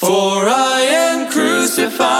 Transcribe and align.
For 0.00 0.48
I 0.48 0.80
am 0.80 1.30
crucified 1.30 2.19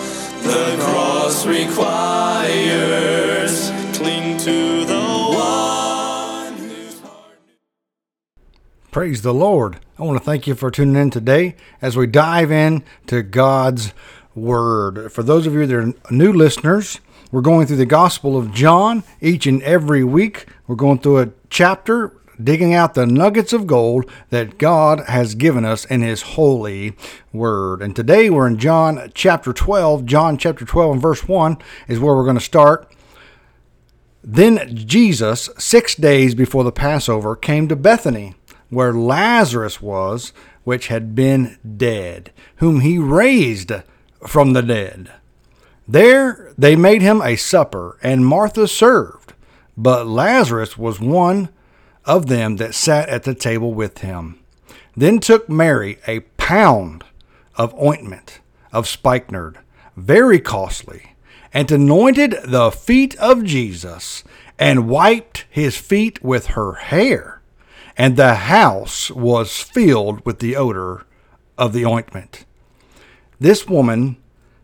the 0.43 0.77
cross 0.79 1.45
requires. 1.45 1.71
Cling 3.97 4.37
to 4.39 4.85
the 4.85 5.01
one. 5.33 6.57
Praise 8.91 9.21
the 9.21 9.33
Lord. 9.33 9.79
I 9.97 10.03
want 10.03 10.17
to 10.17 10.23
thank 10.23 10.47
you 10.47 10.55
for 10.55 10.71
tuning 10.71 10.95
in 11.01 11.09
today 11.11 11.55
as 11.81 11.95
we 11.95 12.07
dive 12.07 12.51
in 12.51 12.83
to 13.07 13.21
God's 13.23 13.93
Word. 14.35 15.11
For 15.11 15.23
those 15.23 15.45
of 15.45 15.53
you 15.53 15.65
that 15.65 15.75
are 15.75 15.93
new 16.09 16.33
listeners, 16.33 16.99
we're 17.31 17.41
going 17.41 17.67
through 17.67 17.77
the 17.77 17.85
Gospel 17.85 18.37
of 18.37 18.53
John 18.53 19.03
each 19.21 19.45
and 19.47 19.61
every 19.63 20.03
week. 20.03 20.47
We're 20.67 20.75
going 20.75 20.99
through 20.99 21.19
a 21.19 21.29
chapter, 21.49 22.13
digging 22.43 22.73
out 22.73 22.93
the 22.93 23.05
nuggets 23.05 23.53
of 23.53 23.67
gold 23.67 24.09
that 24.29 24.57
God 24.57 25.01
has 25.01 25.35
given 25.35 25.65
us 25.65 25.85
in 25.85 26.01
His 26.01 26.21
holy 26.21 26.95
Word. 27.33 27.81
And 27.81 27.95
today 27.95 28.29
we're 28.29 28.47
in 28.47 28.57
John 28.57 29.11
chapter 29.13 29.53
12. 29.53 30.05
John 30.05 30.37
chapter 30.37 30.65
12 30.65 30.93
and 30.93 31.01
verse 31.01 31.27
1 31.27 31.57
is 31.87 31.99
where 31.99 32.15
we're 32.15 32.23
going 32.23 32.37
to 32.37 32.41
start. 32.41 32.91
Then 34.23 34.75
Jesus, 34.75 35.49
six 35.57 35.95
days 35.95 36.35
before 36.35 36.63
the 36.63 36.71
Passover, 36.71 37.35
came 37.35 37.67
to 37.67 37.75
Bethany, 37.75 38.35
where 38.69 38.93
Lazarus 38.93 39.81
was, 39.81 40.31
which 40.63 40.87
had 40.87 41.15
been 41.15 41.57
dead, 41.77 42.31
whom 42.57 42.81
he 42.81 42.97
raised 42.97 43.71
from 44.27 44.53
the 44.53 44.61
dead. 44.61 45.11
There 45.87 46.53
they 46.57 46.75
made 46.75 47.01
him 47.01 47.21
a 47.21 47.35
supper, 47.35 47.97
and 48.03 48.25
Martha 48.25 48.67
served, 48.67 49.33
but 49.75 50.07
Lazarus 50.07 50.77
was 50.77 50.99
one 50.99 51.49
of 52.05 52.27
them 52.27 52.57
that 52.57 52.75
sat 52.75 53.09
at 53.09 53.23
the 53.23 53.35
table 53.35 53.73
with 53.73 53.99
him. 53.99 54.39
Then 54.95 55.19
took 55.19 55.49
Mary 55.49 55.99
a 56.07 56.21
pound 56.37 57.03
of 57.55 57.73
ointment 57.81 58.39
of 58.71 58.87
spikenard, 58.87 59.59
very 59.95 60.39
costly, 60.39 61.15
and 61.53 61.69
anointed 61.71 62.35
the 62.43 62.71
feet 62.71 63.15
of 63.17 63.43
Jesus, 63.43 64.23
and 64.57 64.89
wiped 64.89 65.45
his 65.49 65.77
feet 65.77 66.23
with 66.23 66.47
her 66.47 66.73
hair. 66.73 67.41
And 67.97 68.15
the 68.15 68.35
house 68.35 69.11
was 69.11 69.57
filled 69.57 70.25
with 70.25 70.39
the 70.39 70.55
odor 70.55 71.05
of 71.57 71.73
the 71.73 71.85
ointment. 71.85 72.45
This 73.39 73.67
woman 73.67 74.17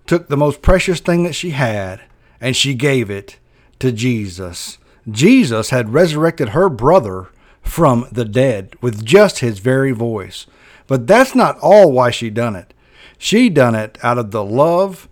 took 0.05 0.27
the 0.27 0.37
most 0.37 0.61
precious 0.61 0.99
thing 0.99 1.23
that 1.23 1.35
she 1.35 1.51
had 1.51 2.01
and 2.39 2.55
she 2.55 2.73
gave 2.73 3.09
it 3.09 3.37
to 3.79 3.91
Jesus. 3.91 4.77
Jesus 5.09 5.69
had 5.69 5.93
resurrected 5.93 6.49
her 6.49 6.69
brother 6.69 7.27
from 7.61 8.07
the 8.11 8.25
dead 8.25 8.75
with 8.81 9.05
just 9.05 9.39
his 9.39 9.59
very 9.59 9.91
voice. 9.91 10.45
But 10.87 11.07
that's 11.07 11.35
not 11.35 11.59
all 11.59 11.91
why 11.91 12.11
she 12.11 12.29
done 12.29 12.55
it. 12.55 12.73
She 13.17 13.49
done 13.49 13.75
it 13.75 13.97
out 14.03 14.17
of 14.17 14.31
the 14.31 14.43
love 14.43 15.09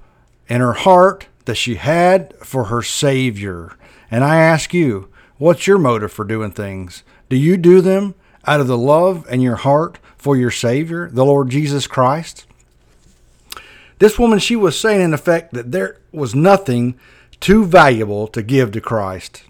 in 0.48 0.62
her 0.62 0.74
heart 0.74 1.28
that 1.46 1.56
she 1.56 1.76
had 1.76 2.34
for 2.38 2.66
her 2.66 2.82
Savior. 2.82 3.76
And 4.12 4.24
I 4.24 4.38
ask 4.38 4.74
you, 4.74 5.10
what's 5.38 5.68
your 5.68 5.78
motive 5.78 6.12
for 6.12 6.24
doing 6.24 6.52
things? 6.52 7.04
Do 7.30 7.36
you 7.36 7.58
do 7.58 7.82
them 7.82 8.16
out 8.46 8.62
of 8.62 8.68
the 8.68 8.78
love 8.78 9.26
in 9.30 9.42
your 9.42 9.56
heart 9.56 10.00
for 10.18 10.38
your 10.38 10.52
Savior, 10.52 11.10
the 11.10 11.26
Lord 11.26 11.50
Jesus 11.50 11.88
Christ? 11.88 12.46
This 14.00 14.20
woman, 14.20 14.40
she 14.40 14.56
was 14.56 14.80
saying 14.80 15.02
in 15.02 15.14
effect 15.14 15.54
that 15.54 15.72
there 15.72 15.98
was 16.12 16.36
nothing 16.36 17.00
too 17.40 17.66
valuable 17.66 18.28
to 18.28 18.44
give 18.44 18.72
to 18.72 18.82
Christ. 18.82 19.44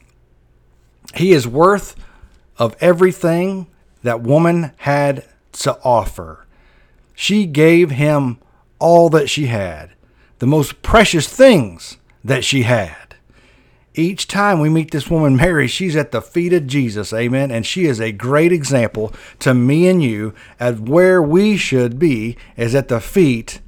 He 1.14 1.32
is 1.32 1.48
worth 1.48 1.96
of 2.58 2.76
everything 2.82 3.68
that 4.04 4.22
woman 4.22 4.72
had 4.78 5.26
to 5.54 5.78
offer. 5.84 6.46
She 7.14 7.46
gave 7.46 7.92
him 7.92 8.40
all 8.80 9.10
that 9.10 9.30
she 9.30 9.48
had, 9.48 9.92
the 10.40 10.48
most 10.48 10.82
precious 10.82 11.28
things 11.28 11.98
that 12.24 12.44
she 12.44 12.64
had. 12.64 13.16
Each 13.94 14.28
time 14.28 14.60
we 14.60 14.68
meet 14.68 14.92
this 14.92 15.10
woman, 15.10 15.38
Mary, 15.38 15.68
she's 15.68 15.96
at 15.96 16.12
the 16.12 16.22
feet 16.22 16.52
of 16.52 16.68
Jesus, 16.68 17.14
amen. 17.14 17.50
And 17.50 17.66
she 17.66 17.86
is 17.86 18.02
a 18.02 18.12
great 18.12 18.52
example 18.52 19.14
to 19.40 19.54
me 19.54 19.88
and 19.88 20.04
you 20.04 20.34
of 20.60 20.90
where 20.90 21.22
we 21.22 21.56
should 21.56 21.98
be, 21.98 22.36
is 22.58 22.76
at 22.76 22.90
the 22.90 23.00
feet 23.00 23.62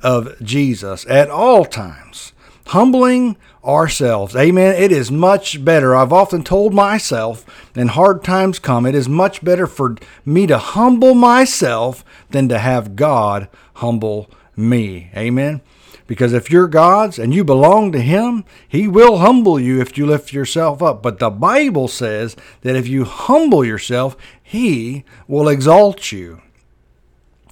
of 0.00 0.40
Jesus 0.40 1.04
at 1.08 1.30
all 1.30 1.64
times, 1.64 2.31
humbling 2.66 3.36
ourselves. 3.64 4.34
Amen. 4.34 4.74
It 4.74 4.92
is 4.92 5.10
much 5.10 5.64
better. 5.64 5.94
I've 5.94 6.12
often 6.12 6.42
told 6.42 6.74
myself, 6.74 7.44
when 7.74 7.88
hard 7.88 8.24
times 8.24 8.58
come, 8.58 8.86
it 8.86 8.94
is 8.94 9.08
much 9.08 9.44
better 9.44 9.66
for 9.66 9.96
me 10.24 10.46
to 10.46 10.58
humble 10.58 11.14
myself 11.14 12.04
than 12.30 12.48
to 12.48 12.58
have 12.58 12.96
God 12.96 13.48
humble 13.74 14.30
me. 14.56 15.10
Amen. 15.16 15.60
Because 16.06 16.32
if 16.32 16.50
you're 16.50 16.68
God's 16.68 17.18
and 17.18 17.32
you 17.32 17.44
belong 17.44 17.92
to 17.92 18.00
Him, 18.00 18.44
He 18.68 18.88
will 18.88 19.18
humble 19.18 19.58
you 19.58 19.80
if 19.80 19.96
you 19.96 20.06
lift 20.06 20.32
yourself 20.32 20.82
up. 20.82 21.02
But 21.02 21.18
the 21.18 21.30
Bible 21.30 21.88
says 21.88 22.36
that 22.62 22.76
if 22.76 22.86
you 22.86 23.04
humble 23.04 23.64
yourself, 23.64 24.16
He 24.42 25.04
will 25.26 25.48
exalt 25.48 26.12
you. 26.12 26.42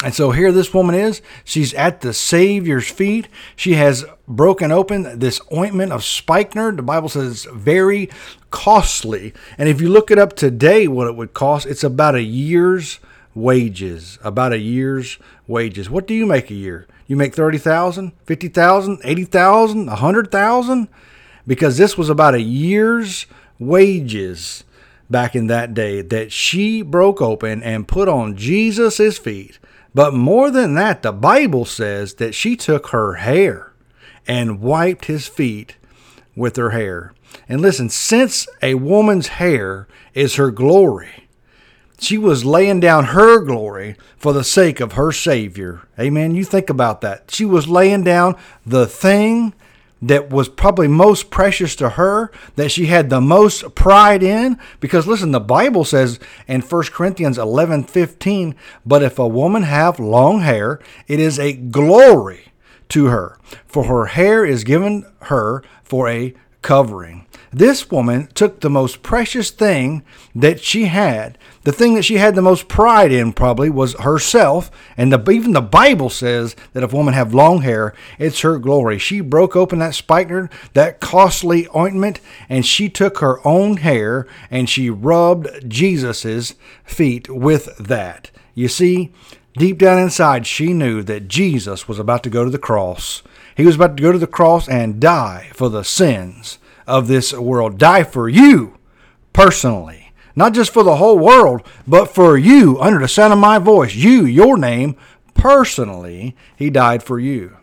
And 0.02 0.14
so 0.14 0.30
here 0.30 0.50
this 0.50 0.72
woman 0.72 0.94
is. 0.94 1.20
She's 1.44 1.74
at 1.74 2.00
the 2.00 2.14
Savior's 2.14 2.88
feet. 2.88 3.28
She 3.54 3.74
has 3.74 4.04
broken 4.26 4.72
open 4.72 5.18
this 5.18 5.40
ointment 5.52 5.92
of 5.92 6.04
spikenard. 6.04 6.78
The 6.78 6.82
Bible 6.82 7.10
says 7.10 7.32
it's 7.32 7.44
very 7.44 8.08
costly. 8.50 9.34
And 9.58 9.68
if 9.68 9.80
you 9.80 9.90
look 9.90 10.10
it 10.10 10.18
up 10.18 10.34
today, 10.34 10.88
what 10.88 11.06
it 11.06 11.16
would 11.16 11.34
cost, 11.34 11.66
it's 11.66 11.84
about 11.84 12.14
a 12.14 12.22
year's 12.22 12.98
wages. 13.34 14.18
About 14.22 14.52
a 14.52 14.58
year's 14.58 15.18
wages. 15.46 15.90
What 15.90 16.06
do 16.06 16.14
you 16.14 16.24
make 16.24 16.50
a 16.50 16.54
year? 16.54 16.86
You 17.06 17.16
make 17.16 17.34
30,000, 17.34 18.12
50,000, 18.24 19.00
80,000, 19.04 19.86
100,000? 19.86 20.88
Because 21.46 21.76
this 21.76 21.98
was 21.98 22.08
about 22.08 22.34
a 22.34 22.40
year's 22.40 23.26
wages 23.58 24.64
back 25.10 25.34
in 25.34 25.48
that 25.48 25.74
day 25.74 26.00
that 26.00 26.32
she 26.32 26.80
broke 26.80 27.20
open 27.20 27.62
and 27.62 27.88
put 27.88 28.08
on 28.08 28.36
Jesus' 28.36 29.18
feet 29.18 29.58
but 29.94 30.14
more 30.14 30.50
than 30.50 30.74
that, 30.74 31.02
the 31.02 31.12
Bible 31.12 31.64
says 31.64 32.14
that 32.14 32.34
she 32.34 32.56
took 32.56 32.88
her 32.88 33.14
hair 33.14 33.72
and 34.26 34.60
wiped 34.60 35.06
his 35.06 35.26
feet 35.26 35.76
with 36.36 36.56
her 36.56 36.70
hair. 36.70 37.12
And 37.48 37.60
listen, 37.60 37.88
since 37.88 38.48
a 38.62 38.74
woman's 38.74 39.28
hair 39.28 39.88
is 40.14 40.36
her 40.36 40.50
glory, 40.50 41.28
she 41.98 42.16
was 42.16 42.44
laying 42.44 42.80
down 42.80 43.06
her 43.06 43.40
glory 43.40 43.96
for 44.16 44.32
the 44.32 44.44
sake 44.44 44.80
of 44.80 44.92
her 44.92 45.12
Savior. 45.12 45.82
Amen. 45.98 46.34
You 46.34 46.44
think 46.44 46.70
about 46.70 47.02
that. 47.02 47.30
She 47.30 47.44
was 47.44 47.68
laying 47.68 48.04
down 48.04 48.36
the 48.64 48.86
thing 48.86 49.52
that 50.02 50.30
was 50.30 50.48
probably 50.48 50.88
most 50.88 51.30
precious 51.30 51.76
to 51.76 51.90
her, 51.90 52.30
that 52.56 52.70
she 52.70 52.86
had 52.86 53.10
the 53.10 53.20
most 53.20 53.74
pride 53.74 54.22
in. 54.22 54.58
Because 54.80 55.06
listen, 55.06 55.32
the 55.32 55.40
Bible 55.40 55.84
says 55.84 56.18
in 56.48 56.60
1 56.62 56.82
Corinthians 56.84 57.38
11 57.38 57.84
15, 57.84 58.54
but 58.84 59.02
if 59.02 59.18
a 59.18 59.28
woman 59.28 59.64
have 59.64 60.00
long 60.00 60.40
hair, 60.40 60.80
it 61.06 61.20
is 61.20 61.38
a 61.38 61.52
glory 61.52 62.52
to 62.88 63.06
her, 63.06 63.38
for 63.66 63.84
her 63.84 64.06
hair 64.06 64.44
is 64.44 64.64
given 64.64 65.06
her 65.22 65.62
for 65.84 66.08
a 66.08 66.34
covering. 66.62 67.26
This 67.52 67.90
woman 67.90 68.28
took 68.34 68.60
the 68.60 68.70
most 68.70 69.02
precious 69.02 69.50
thing 69.50 70.04
that 70.34 70.60
she 70.60 70.84
had. 70.84 71.36
The 71.62 71.72
thing 71.72 71.94
that 71.94 72.04
she 72.04 72.16
had 72.16 72.34
the 72.34 72.42
most 72.42 72.68
pride 72.68 73.12
in 73.12 73.34
probably 73.34 73.68
was 73.68 73.92
herself. 74.00 74.70
And 74.96 75.12
the, 75.12 75.30
even 75.30 75.52
the 75.52 75.60
Bible 75.60 76.08
says 76.08 76.56
that 76.72 76.82
if 76.82 76.92
a 76.92 76.96
woman 76.96 77.12
have 77.12 77.34
long 77.34 77.60
hair, 77.60 77.94
it's 78.18 78.40
her 78.40 78.58
glory. 78.58 78.98
She 78.98 79.20
broke 79.20 79.54
open 79.54 79.78
that 79.80 79.94
spikenard, 79.94 80.50
that 80.72 81.00
costly 81.00 81.68
ointment, 81.76 82.20
and 82.48 82.64
she 82.64 82.88
took 82.88 83.18
her 83.18 83.46
own 83.46 83.78
hair 83.78 84.26
and 84.50 84.70
she 84.70 84.88
rubbed 84.88 85.68
Jesus's 85.68 86.54
feet 86.84 87.28
with 87.28 87.76
that. 87.76 88.30
You 88.54 88.68
see, 88.68 89.12
deep 89.54 89.78
down 89.78 89.98
inside, 89.98 90.46
she 90.46 90.72
knew 90.72 91.02
that 91.02 91.28
Jesus 91.28 91.86
was 91.86 91.98
about 91.98 92.22
to 92.22 92.30
go 92.30 92.44
to 92.44 92.50
the 92.50 92.58
cross. 92.58 93.22
He 93.54 93.66
was 93.66 93.74
about 93.74 93.98
to 93.98 94.02
go 94.02 94.12
to 94.12 94.18
the 94.18 94.26
cross 94.26 94.66
and 94.66 94.98
die 94.98 95.50
for 95.52 95.68
the 95.68 95.84
sins 95.84 96.58
of 96.86 97.06
this 97.06 97.34
world, 97.34 97.76
die 97.76 98.02
for 98.02 98.30
you 98.30 98.78
personally, 99.34 99.99
not 100.40 100.54
just 100.54 100.72
for 100.72 100.82
the 100.82 100.96
whole 100.96 101.18
world, 101.18 101.60
but 101.86 102.06
for 102.06 102.38
you 102.38 102.80
under 102.80 102.98
the 102.98 103.06
sound 103.06 103.30
of 103.30 103.38
my 103.38 103.58
voice, 103.58 103.94
you, 103.94 104.24
your 104.24 104.56
name, 104.56 104.96
personally, 105.34 106.34
he 106.56 106.70
died 106.70 107.02
for 107.02 107.20
you. 107.20 107.58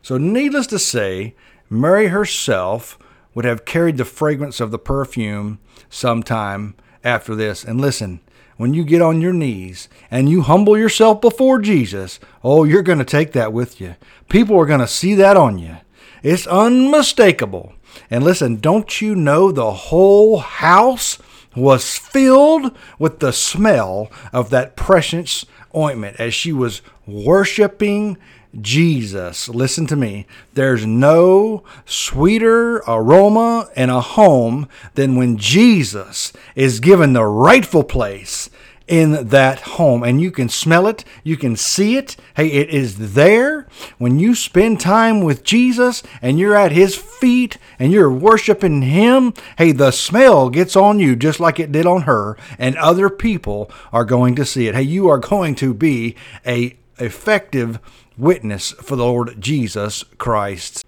So, 0.00 0.16
needless 0.16 0.68
to 0.68 0.78
say, 0.78 1.34
Mary 1.68 2.06
herself 2.06 2.96
would 3.34 3.44
have 3.44 3.64
carried 3.64 3.96
the 3.96 4.04
fragrance 4.04 4.60
of 4.60 4.70
the 4.70 4.78
perfume 4.78 5.58
sometime 5.88 6.76
after 7.02 7.34
this. 7.34 7.64
And 7.64 7.80
listen, 7.80 8.20
when 8.56 8.74
you 8.74 8.84
get 8.84 9.02
on 9.02 9.20
your 9.20 9.32
knees 9.32 9.88
and 10.08 10.28
you 10.28 10.42
humble 10.42 10.78
yourself 10.78 11.20
before 11.20 11.58
Jesus, 11.58 12.20
oh, 12.44 12.62
you're 12.62 12.80
going 12.80 13.00
to 13.00 13.04
take 13.04 13.32
that 13.32 13.52
with 13.52 13.80
you. 13.80 13.96
People 14.28 14.56
are 14.56 14.66
going 14.66 14.78
to 14.78 14.86
see 14.86 15.16
that 15.16 15.36
on 15.36 15.58
you. 15.58 15.78
It's 16.22 16.46
unmistakable. 16.46 17.72
And 18.08 18.22
listen, 18.22 18.58
don't 18.60 19.00
you 19.00 19.16
know 19.16 19.50
the 19.50 19.72
whole 19.72 20.38
house 20.38 21.18
was 21.56 21.98
filled 21.98 22.76
with 22.98 23.18
the 23.18 23.32
smell 23.32 24.10
of 24.32 24.50
that 24.50 24.76
precious 24.76 25.44
ointment 25.74 26.16
as 26.18 26.34
she 26.34 26.52
was 26.52 26.82
worshiping 27.06 28.16
Jesus. 28.60 29.48
Listen 29.48 29.86
to 29.86 29.96
me. 29.96 30.26
There's 30.54 30.84
no 30.84 31.62
sweeter 31.84 32.78
aroma 32.78 33.68
in 33.76 33.90
a 33.90 34.00
home 34.00 34.68
than 34.94 35.16
when 35.16 35.36
Jesus 35.36 36.32
is 36.56 36.80
given 36.80 37.12
the 37.12 37.24
rightful 37.24 37.84
place 37.84 38.50
in 38.90 39.28
that 39.28 39.60
home 39.60 40.02
and 40.02 40.20
you 40.20 40.32
can 40.32 40.48
smell 40.48 40.88
it, 40.88 41.04
you 41.22 41.36
can 41.36 41.54
see 41.54 41.96
it. 41.96 42.16
Hey, 42.34 42.48
it 42.48 42.70
is 42.70 43.14
there. 43.14 43.68
When 43.98 44.18
you 44.18 44.34
spend 44.34 44.80
time 44.80 45.22
with 45.22 45.44
Jesus 45.44 46.02
and 46.20 46.40
you're 46.40 46.56
at 46.56 46.72
his 46.72 46.96
feet 46.96 47.56
and 47.78 47.92
you're 47.92 48.12
worshiping 48.12 48.82
him, 48.82 49.32
hey, 49.58 49.70
the 49.70 49.92
smell 49.92 50.50
gets 50.50 50.74
on 50.74 50.98
you 50.98 51.14
just 51.14 51.38
like 51.38 51.60
it 51.60 51.70
did 51.70 51.86
on 51.86 52.02
her 52.02 52.36
and 52.58 52.76
other 52.76 53.08
people 53.08 53.70
are 53.92 54.04
going 54.04 54.34
to 54.34 54.44
see 54.44 54.66
it. 54.66 54.74
Hey, 54.74 54.82
you 54.82 55.08
are 55.08 55.18
going 55.18 55.54
to 55.54 55.72
be 55.72 56.16
a 56.44 56.76
effective 56.98 57.78
witness 58.18 58.72
for 58.72 58.96
the 58.96 59.04
Lord 59.04 59.40
Jesus 59.40 60.02
Christ. 60.18 60.84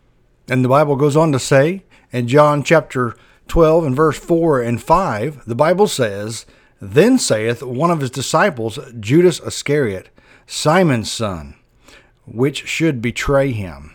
And 0.48 0.64
the 0.64 0.68
Bible 0.68 0.96
goes 0.96 1.16
on 1.16 1.30
to 1.30 1.38
say 1.38 1.84
in 2.10 2.26
John 2.26 2.64
chapter 2.64 3.16
12 3.46 3.86
and 3.86 3.96
verse 3.96 4.18
4 4.18 4.60
and 4.60 4.82
5, 4.82 5.44
the 5.46 5.54
Bible 5.54 5.86
says, 5.86 6.46
then 6.84 7.16
saith 7.16 7.62
one 7.62 7.92
of 7.92 8.00
his 8.00 8.10
disciples, 8.10 8.76
Judas 8.98 9.38
Iscariot, 9.38 10.08
Simon's 10.48 11.12
son, 11.12 11.54
which 12.26 12.66
should 12.66 13.00
betray 13.00 13.52
him. 13.52 13.94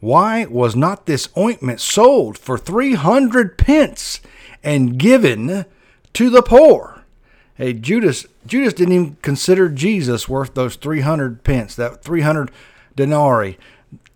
Why 0.00 0.44
was 0.44 0.76
not 0.76 1.06
this 1.06 1.30
ointment 1.38 1.80
sold 1.80 2.36
for 2.36 2.58
three 2.58 2.94
hundred 2.94 3.56
pence 3.56 4.20
and 4.62 4.98
given 4.98 5.64
to 6.12 6.28
the 6.28 6.42
poor? 6.42 7.04
Hey, 7.54 7.72
Judas, 7.72 8.26
Judas 8.46 8.74
didn't 8.74 8.94
even 8.94 9.16
consider 9.22 9.70
Jesus 9.70 10.28
worth 10.28 10.52
those 10.52 10.76
three 10.76 11.00
hundred 11.00 11.44
pence, 11.44 11.74
that 11.76 12.04
three 12.04 12.20
hundred 12.20 12.50
denarii. 12.94 13.58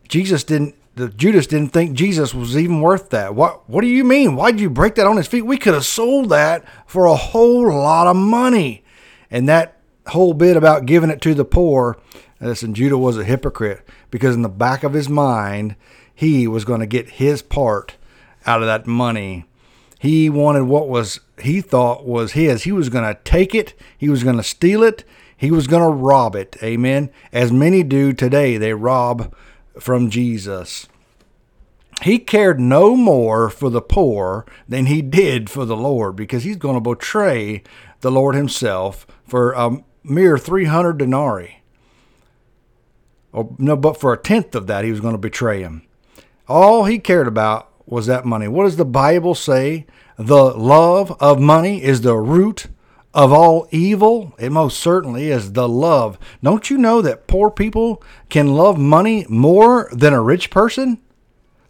Jesus 0.06 0.44
didn't 0.44 0.74
the 0.96 1.10
Judas 1.10 1.46
didn't 1.46 1.74
think 1.74 1.92
Jesus 1.92 2.34
was 2.34 2.56
even 2.56 2.80
worth 2.80 3.10
that. 3.10 3.34
What 3.34 3.68
what 3.68 3.82
do 3.82 3.86
you 3.86 4.02
mean? 4.02 4.34
Why'd 4.34 4.58
you 4.58 4.70
break 4.70 4.94
that 4.96 5.06
on 5.06 5.18
his 5.18 5.26
feet? 5.26 5.42
We 5.42 5.58
could 5.58 5.74
have 5.74 5.84
sold 5.84 6.30
that 6.30 6.64
for 6.86 7.04
a 7.04 7.14
whole 7.14 7.68
lot 7.68 8.06
of 8.06 8.16
money. 8.16 8.82
And 9.30 9.46
that 9.48 9.76
whole 10.08 10.32
bit 10.32 10.56
about 10.56 10.86
giving 10.86 11.10
it 11.10 11.20
to 11.20 11.34
the 11.34 11.44
poor, 11.44 11.98
listen, 12.40 12.74
Judah 12.74 12.96
was 12.96 13.18
a 13.18 13.24
hypocrite 13.24 13.86
because 14.10 14.34
in 14.34 14.42
the 14.42 14.48
back 14.48 14.84
of 14.84 14.94
his 14.94 15.08
mind, 15.08 15.76
he 16.14 16.48
was 16.48 16.64
going 16.64 16.80
to 16.80 16.86
get 16.86 17.10
his 17.10 17.42
part 17.42 17.96
out 18.46 18.62
of 18.62 18.66
that 18.66 18.86
money. 18.86 19.44
He 19.98 20.30
wanted 20.30 20.62
what 20.62 20.88
was 20.88 21.20
he 21.42 21.60
thought 21.60 22.06
was 22.06 22.32
his. 22.32 22.62
He 22.62 22.72
was 22.72 22.88
going 22.88 23.04
to 23.04 23.20
take 23.22 23.54
it, 23.54 23.74
he 23.98 24.08
was 24.08 24.24
going 24.24 24.38
to 24.38 24.42
steal 24.42 24.82
it, 24.82 25.04
he 25.36 25.50
was 25.50 25.66
going 25.66 25.82
to 25.82 25.94
rob 25.94 26.34
it. 26.34 26.56
Amen. 26.62 27.10
As 27.34 27.52
many 27.52 27.82
do 27.82 28.14
today, 28.14 28.56
they 28.56 28.72
rob 28.72 29.34
from 29.78 30.10
Jesus. 30.10 30.88
He 32.02 32.18
cared 32.18 32.60
no 32.60 32.94
more 32.94 33.48
for 33.48 33.70
the 33.70 33.80
poor 33.80 34.44
than 34.68 34.86
he 34.86 35.00
did 35.00 35.48
for 35.48 35.64
the 35.64 35.76
Lord 35.76 36.14
because 36.14 36.44
he's 36.44 36.56
going 36.56 36.74
to 36.74 36.80
betray 36.80 37.62
the 38.00 38.10
Lord 38.10 38.34
himself 38.34 39.06
for 39.26 39.52
a 39.52 39.82
mere 40.04 40.36
300 40.36 40.98
denarii. 40.98 41.62
Or, 43.32 43.54
no, 43.58 43.76
but 43.76 43.98
for 43.98 44.12
a 44.12 44.18
tenth 44.18 44.54
of 44.54 44.66
that, 44.66 44.84
he 44.84 44.90
was 44.90 45.00
going 45.00 45.14
to 45.14 45.18
betray 45.18 45.60
him. 45.60 45.82
All 46.48 46.84
he 46.84 46.98
cared 46.98 47.26
about 47.26 47.70
was 47.86 48.06
that 48.06 48.24
money. 48.24 48.48
What 48.48 48.64
does 48.64 48.76
the 48.76 48.84
Bible 48.84 49.34
say? 49.34 49.86
The 50.18 50.54
love 50.54 51.16
of 51.20 51.40
money 51.40 51.82
is 51.82 52.00
the 52.00 52.16
root 52.16 52.68
of 53.16 53.32
all 53.32 53.66
evil? 53.70 54.34
It 54.38 54.52
most 54.52 54.78
certainly 54.78 55.30
is 55.30 55.54
the 55.54 55.68
love. 55.68 56.18
Don't 56.42 56.68
you 56.68 56.76
know 56.76 57.00
that 57.00 57.26
poor 57.26 57.50
people 57.50 58.02
can 58.28 58.54
love 58.54 58.78
money 58.78 59.24
more 59.28 59.88
than 59.90 60.12
a 60.12 60.22
rich 60.22 60.50
person? 60.50 60.98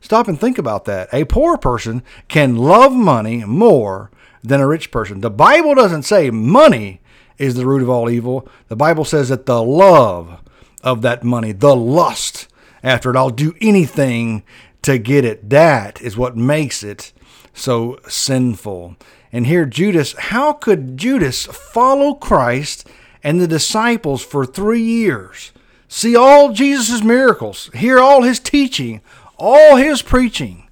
Stop 0.01 0.27
and 0.27 0.39
think 0.39 0.59
about 0.59 0.85
that. 0.87 1.09
A 1.13 1.25
poor 1.25 1.57
person 1.57 2.03
can 2.27 2.57
love 2.57 2.93
money 2.93 3.45
more 3.45 4.11
than 4.43 4.61
a 4.61 4.67
rich 4.67 4.91
person. 4.91 5.21
The 5.21 5.31
Bible 5.31 5.77
doesn't 5.77 6.03
say 6.03 6.31
money 6.31 7.01
is 7.39 7.55
the 7.55 7.67
root 7.67 7.83
of 7.83 7.89
all 7.89 8.11
evil. 8.11 8.49
The 8.67 8.77
Bible 8.77 9.05
says 9.05 9.29
that 9.29 9.47
the 9.47 9.63
love 9.63 10.41
of 10.83 11.03
that 11.03 11.23
money, 11.23 11.53
the 11.53 11.77
lust 11.77 12.49
after 12.83 13.11
it, 13.11 13.17
I'll 13.17 13.31
do 13.31 13.55
anything 13.61 14.43
to 14.83 14.99
get 14.99 15.25
it. 15.25 15.49
That 15.49 16.01
is 16.03 16.17
what 16.17 16.37
makes 16.37 16.83
it 16.83 17.13
so 17.55 17.99
sinful. 18.09 18.97
And 19.33 19.47
here, 19.47 19.67
Judas, 19.67 20.15
how 20.15 20.53
could 20.53 20.97
Judas 20.97 21.47
follow 21.47 22.15
Christ 22.15 22.89
and 23.27 23.41
the 23.41 23.49
disciples 23.49 24.25
for 24.25 24.47
three 24.47 24.83
years, 24.83 25.51
see 25.89 26.15
all 26.15 26.53
Jesus' 26.53 27.03
miracles, 27.03 27.71
hear 27.75 27.99
all 27.99 28.23
his 28.23 28.39
teaching, 28.39 29.01
all 29.37 29.75
his 29.75 30.01
preaching, 30.01 30.69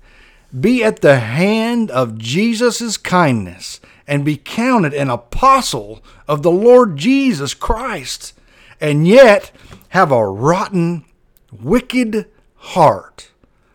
be 0.59 0.85
at 0.85 1.01
the 1.01 1.19
hand 1.19 1.91
of 1.91 2.17
Jesus' 2.17 2.97
kindness, 2.97 3.81
and 4.06 4.25
be 4.25 4.37
counted 4.37 4.94
an 4.94 5.11
apostle 5.11 6.01
of 6.29 6.43
the 6.43 6.51
Lord 6.51 6.96
Jesus 6.96 7.55
Christ, 7.55 8.34
and 8.81 9.06
yet 9.06 9.51
have 9.89 10.13
a 10.13 10.25
rotten, 10.25 11.05
wicked 11.51 12.27
heart? 12.55 13.32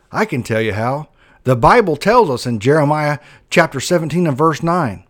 I 0.10 0.24
can 0.24 0.42
tell 0.42 0.62
you 0.62 0.74
how. 0.74 1.09
The 1.44 1.56
Bible 1.56 1.96
tells 1.96 2.30
us 2.30 2.46
in 2.46 2.60
Jeremiah 2.60 3.20
chapter 3.50 3.80
17 3.80 4.28
and 4.28 4.38
verse 4.38 4.62
9 4.62 5.06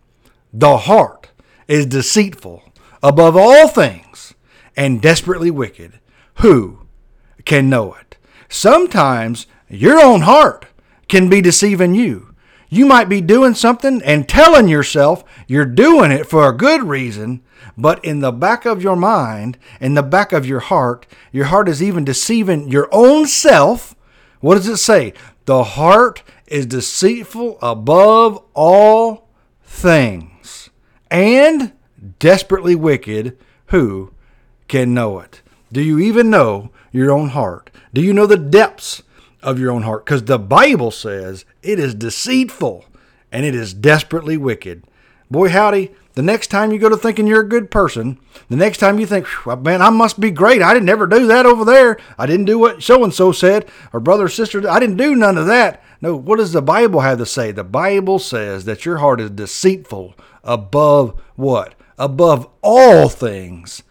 the 0.52 0.78
heart 0.78 1.30
is 1.68 1.86
deceitful 1.86 2.62
above 3.02 3.36
all 3.36 3.68
things 3.68 4.34
and 4.76 5.00
desperately 5.00 5.50
wicked. 5.50 6.00
Who 6.36 6.80
can 7.44 7.70
know 7.70 7.94
it? 7.94 8.16
Sometimes 8.48 9.46
your 9.68 10.00
own 10.00 10.22
heart 10.22 10.66
can 11.08 11.28
be 11.28 11.40
deceiving 11.40 11.94
you. 11.94 12.34
You 12.68 12.86
might 12.86 13.08
be 13.08 13.20
doing 13.20 13.54
something 13.54 14.00
and 14.02 14.28
telling 14.28 14.68
yourself 14.68 15.24
you're 15.46 15.64
doing 15.64 16.10
it 16.10 16.26
for 16.26 16.48
a 16.48 16.56
good 16.56 16.84
reason, 16.84 17.42
but 17.76 18.04
in 18.04 18.20
the 18.20 18.32
back 18.32 18.64
of 18.64 18.82
your 18.82 18.96
mind, 18.96 19.58
in 19.80 19.94
the 19.94 20.02
back 20.02 20.32
of 20.32 20.46
your 20.46 20.60
heart, 20.60 21.06
your 21.32 21.46
heart 21.46 21.68
is 21.68 21.82
even 21.82 22.04
deceiving 22.04 22.68
your 22.68 22.88
own 22.92 23.26
self. 23.26 23.94
What 24.40 24.54
does 24.54 24.68
it 24.68 24.76
say? 24.78 25.14
The 25.50 25.64
heart 25.64 26.22
is 26.46 26.64
deceitful 26.64 27.58
above 27.60 28.40
all 28.54 29.28
things 29.64 30.70
and 31.10 31.72
desperately 32.20 32.76
wicked. 32.76 33.36
Who 33.66 34.12
can 34.68 34.94
know 34.94 35.18
it? 35.18 35.42
Do 35.72 35.82
you 35.82 35.98
even 35.98 36.30
know 36.30 36.70
your 36.92 37.10
own 37.10 37.30
heart? 37.30 37.68
Do 37.92 38.00
you 38.00 38.12
know 38.12 38.26
the 38.26 38.36
depths 38.36 39.02
of 39.42 39.58
your 39.58 39.72
own 39.72 39.82
heart? 39.82 40.04
Because 40.04 40.22
the 40.22 40.38
Bible 40.38 40.92
says 40.92 41.44
it 41.64 41.80
is 41.80 41.96
deceitful 41.96 42.84
and 43.32 43.44
it 43.44 43.56
is 43.56 43.74
desperately 43.74 44.36
wicked. 44.36 44.84
boy, 45.28 45.48
howdy, 45.48 45.90
the 46.20 46.26
next 46.26 46.48
time 46.48 46.70
you 46.70 46.78
go 46.78 46.90
to 46.90 46.98
thinking 46.98 47.26
you're 47.26 47.40
a 47.40 47.48
good 47.48 47.70
person, 47.70 48.20
the 48.50 48.56
next 48.56 48.76
time 48.76 49.00
you 49.00 49.06
think, 49.06 49.26
man, 49.46 49.80
I 49.80 49.88
must 49.88 50.20
be 50.20 50.30
great. 50.30 50.60
I 50.60 50.74
didn't 50.74 50.90
ever 50.90 51.06
do 51.06 51.26
that 51.28 51.46
over 51.46 51.64
there. 51.64 51.96
I 52.18 52.26
didn't 52.26 52.44
do 52.44 52.58
what 52.58 52.82
so 52.82 53.02
and 53.02 53.14
so 53.14 53.32
said, 53.32 53.66
or 53.90 54.00
brother 54.00 54.24
or 54.24 54.28
sister, 54.28 54.68
I 54.68 54.78
didn't 54.80 54.98
do 54.98 55.14
none 55.14 55.38
of 55.38 55.46
that. 55.46 55.82
No, 56.02 56.14
what 56.14 56.36
does 56.36 56.52
the 56.52 56.60
Bible 56.60 57.00
have 57.00 57.16
to 57.16 57.24
say? 57.24 57.52
The 57.52 57.64
Bible 57.64 58.18
says 58.18 58.66
that 58.66 58.84
your 58.84 58.98
heart 58.98 59.18
is 59.18 59.30
deceitful 59.30 60.14
above 60.44 61.18
what? 61.36 61.74
Above 61.98 62.50
all 62.60 63.08
things. 63.08 63.82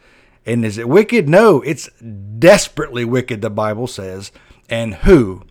And 0.45 0.63
is 0.63 0.77
it 0.77 0.87
wicked? 0.87 1.27
No, 1.27 1.63
it's 1.63 1.89
desperately 1.99 3.05
wicked, 3.05 3.41
the 3.41 3.49
Bible 3.49 3.87
says. 3.87 4.31
And 4.69 4.93
who 4.93 5.45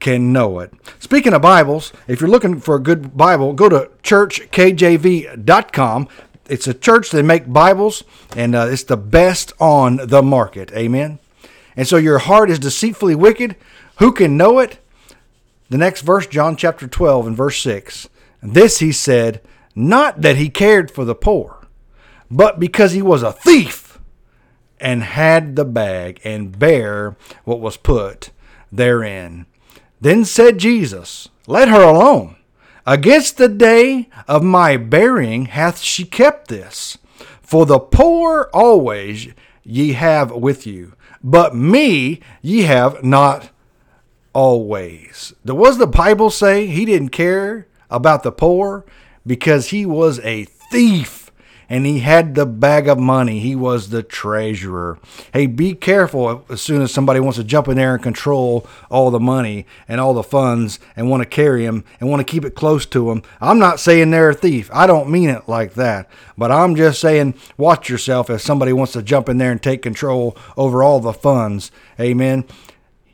can 0.00 0.32
know 0.32 0.60
it? 0.60 0.72
Speaking 0.98 1.32
of 1.32 1.42
Bibles, 1.42 1.92
if 2.06 2.20
you're 2.20 2.30
looking 2.30 2.60
for 2.60 2.76
a 2.76 2.80
good 2.80 3.16
Bible, 3.16 3.52
go 3.52 3.68
to 3.68 3.90
churchkjv.com. 4.02 6.08
It's 6.48 6.66
a 6.66 6.74
church 6.74 7.10
that 7.10 7.24
make 7.24 7.52
Bibles, 7.52 8.04
and 8.34 8.54
uh, 8.54 8.68
it's 8.70 8.84
the 8.84 8.96
best 8.96 9.52
on 9.60 10.00
the 10.02 10.22
market. 10.22 10.72
Amen. 10.72 11.18
And 11.76 11.86
so 11.86 11.96
your 11.96 12.18
heart 12.18 12.50
is 12.50 12.58
deceitfully 12.58 13.14
wicked. 13.14 13.56
Who 13.98 14.12
can 14.12 14.36
know 14.36 14.58
it? 14.58 14.78
The 15.70 15.78
next 15.78 16.00
verse, 16.00 16.26
John 16.26 16.56
chapter 16.56 16.88
12 16.88 17.28
and 17.28 17.36
verse 17.36 17.60
6. 17.62 18.08
This 18.42 18.78
he 18.78 18.92
said, 18.92 19.42
not 19.74 20.22
that 20.22 20.36
he 20.36 20.48
cared 20.48 20.90
for 20.90 21.04
the 21.04 21.14
poor, 21.14 21.66
but 22.30 22.58
because 22.58 22.92
he 22.92 23.02
was 23.02 23.22
a 23.22 23.32
thief 23.32 23.98
and 24.80 25.02
had 25.02 25.56
the 25.56 25.64
bag 25.64 26.20
and 26.24 26.58
bare 26.58 27.16
what 27.44 27.60
was 27.60 27.76
put 27.76 28.30
therein. 28.72 29.46
Then 30.00 30.24
said 30.24 30.58
Jesus, 30.58 31.28
Let 31.46 31.68
her 31.68 31.82
alone. 31.82 32.36
Against 32.86 33.36
the 33.36 33.48
day 33.48 34.08
of 34.26 34.42
my 34.42 34.76
burying 34.76 35.46
hath 35.46 35.80
she 35.80 36.04
kept 36.04 36.48
this. 36.48 36.96
For 37.42 37.66
the 37.66 37.78
poor 37.78 38.48
always 38.52 39.28
ye 39.62 39.92
have 39.92 40.30
with 40.30 40.66
you, 40.66 40.94
but 41.22 41.54
me 41.54 42.20
ye 42.42 42.62
have 42.62 43.02
not 43.02 43.50
always. 44.32 45.34
Was 45.44 45.78
the 45.78 45.86
Bible 45.86 46.30
say 46.30 46.66
he 46.66 46.84
didn't 46.84 47.08
care 47.08 47.66
about 47.90 48.22
the 48.22 48.32
poor 48.32 48.84
because 49.26 49.68
he 49.68 49.84
was 49.84 50.20
a 50.20 50.44
thief? 50.44 51.17
And 51.68 51.84
he 51.84 52.00
had 52.00 52.34
the 52.34 52.46
bag 52.46 52.88
of 52.88 52.98
money. 52.98 53.40
He 53.40 53.54
was 53.54 53.90
the 53.90 54.02
treasurer. 54.02 54.98
Hey, 55.32 55.46
be 55.46 55.74
careful 55.74 56.44
as 56.48 56.62
soon 56.62 56.80
as 56.80 56.92
somebody 56.92 57.20
wants 57.20 57.36
to 57.38 57.44
jump 57.44 57.68
in 57.68 57.76
there 57.76 57.94
and 57.94 58.02
control 58.02 58.66
all 58.90 59.10
the 59.10 59.20
money 59.20 59.66
and 59.86 60.00
all 60.00 60.14
the 60.14 60.22
funds 60.22 60.78
and 60.96 61.10
want 61.10 61.22
to 61.22 61.28
carry 61.28 61.66
them 61.66 61.84
and 62.00 62.08
want 62.08 62.20
to 62.20 62.30
keep 62.30 62.44
it 62.44 62.54
close 62.54 62.86
to 62.86 63.08
them. 63.08 63.22
I'm 63.40 63.58
not 63.58 63.80
saying 63.80 64.10
they're 64.10 64.30
a 64.30 64.34
thief. 64.34 64.70
I 64.72 64.86
don't 64.86 65.10
mean 65.10 65.28
it 65.28 65.48
like 65.48 65.74
that. 65.74 66.08
But 66.38 66.50
I'm 66.50 66.74
just 66.74 67.00
saying 67.00 67.34
watch 67.56 67.88
yourself 67.90 68.30
if 68.30 68.40
somebody 68.40 68.72
wants 68.72 68.92
to 68.94 69.02
jump 69.02 69.28
in 69.28 69.38
there 69.38 69.52
and 69.52 69.62
take 69.62 69.82
control 69.82 70.36
over 70.56 70.82
all 70.82 71.00
the 71.00 71.12
funds. 71.12 71.70
Amen. 72.00 72.44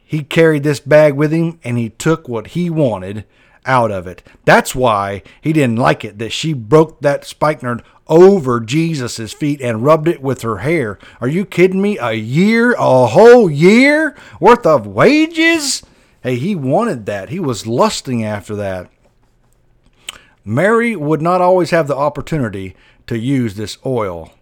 He 0.04 0.22
carried 0.22 0.62
this 0.62 0.78
bag 0.78 1.14
with 1.14 1.32
him 1.32 1.58
and 1.64 1.76
he 1.76 1.90
took 1.90 2.28
what 2.28 2.48
he 2.48 2.70
wanted 2.70 3.24
out 3.64 3.90
of 3.90 4.06
it. 4.06 4.22
That's 4.44 4.74
why 4.74 5.22
he 5.40 5.52
didn't 5.52 5.76
like 5.76 6.04
it 6.04 6.18
that 6.18 6.32
she 6.32 6.52
broke 6.52 7.00
that 7.00 7.24
spikenard 7.24 7.82
over 8.06 8.60
Jesus's 8.60 9.32
feet 9.32 9.60
and 9.60 9.84
rubbed 9.84 10.08
it 10.08 10.22
with 10.22 10.42
her 10.42 10.58
hair. 10.58 10.98
Are 11.20 11.28
you 11.28 11.44
kidding 11.44 11.80
me? 11.80 11.98
A 11.98 12.12
year, 12.12 12.74
a 12.74 13.06
whole 13.06 13.50
year 13.50 14.16
worth 14.40 14.66
of 14.66 14.86
wages? 14.86 15.82
Hey, 16.22 16.36
he 16.36 16.54
wanted 16.54 17.06
that. 17.06 17.30
He 17.30 17.40
was 17.40 17.66
lusting 17.66 18.24
after 18.24 18.54
that. 18.56 18.90
Mary 20.44 20.94
would 20.94 21.22
not 21.22 21.40
always 21.40 21.70
have 21.70 21.88
the 21.88 21.96
opportunity 21.96 22.76
to 23.06 23.18
use 23.18 23.54
this 23.54 23.78
oil 23.84 24.32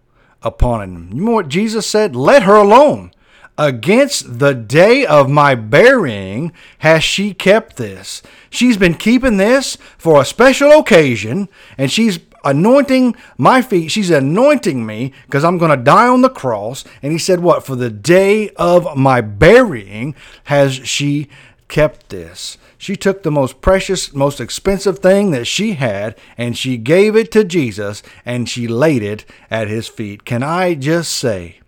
upon 0.43 0.83
him. 0.83 1.11
You 1.13 1.25
know 1.25 1.33
what 1.33 1.49
Jesus 1.49 1.87
said? 1.87 2.17
Let 2.17 2.43
her 2.43 2.57
alone. 2.57 3.13
Against 3.59 4.39
the 4.39 4.55
day 4.55 5.05
of 5.05 5.29
my 5.29 5.55
burying 5.55 6.53
has 6.79 7.05
she 7.05 7.35
kept 7.35 7.77
this. 7.77 8.23
She's 8.49 8.77
been 8.77 8.95
keeping 8.95 9.37
this 9.37 9.77
for 9.99 10.21
a 10.21 10.25
special 10.25 10.73
occasion, 10.73 11.49
and 11.77 11.91
she's 11.91 12.19
anointing 12.45 13.15
my 13.37 13.63
feet. 13.63 13.91
She's 13.91 14.11
anointing 14.11 14.85
me 14.85 15.13
because 15.27 15.45
I'm 15.45 15.59
going 15.59 15.77
to 15.77 15.83
die 15.83 16.09
on 16.09 16.23
the 16.23 16.31
cross. 16.31 16.85
And 17.03 17.13
he 17.13 17.19
said, 17.19 17.41
What? 17.41 17.65
For 17.65 17.77
the 17.77 17.91
day 17.91 18.51
of 18.51 18.97
my 18.97 19.21
burying 19.21 20.15
has 20.45 20.75
she 20.75 21.29
kept 21.69 22.09
this. 22.09 22.59
She 22.77 22.97
took 22.97 23.23
the 23.23 23.31
most 23.31 23.61
precious, 23.61 24.13
most 24.13 24.41
expensive 24.41 24.99
thing 24.99 25.31
that 25.31 25.47
she 25.47 25.75
had 25.75 26.19
and 26.37 26.59
she 26.59 26.77
gave 26.77 27.15
it 27.15 27.31
to 27.33 27.45
Jesus 27.45 28.03
and 28.27 28.49
she 28.49 28.67
laid 28.67 29.03
it 29.03 29.25
at 29.51 29.69
his 29.69 29.87
feet. 29.87 30.25
Can 30.25 30.43
I 30.43 30.75
just 30.75 31.15
say, 31.15 31.61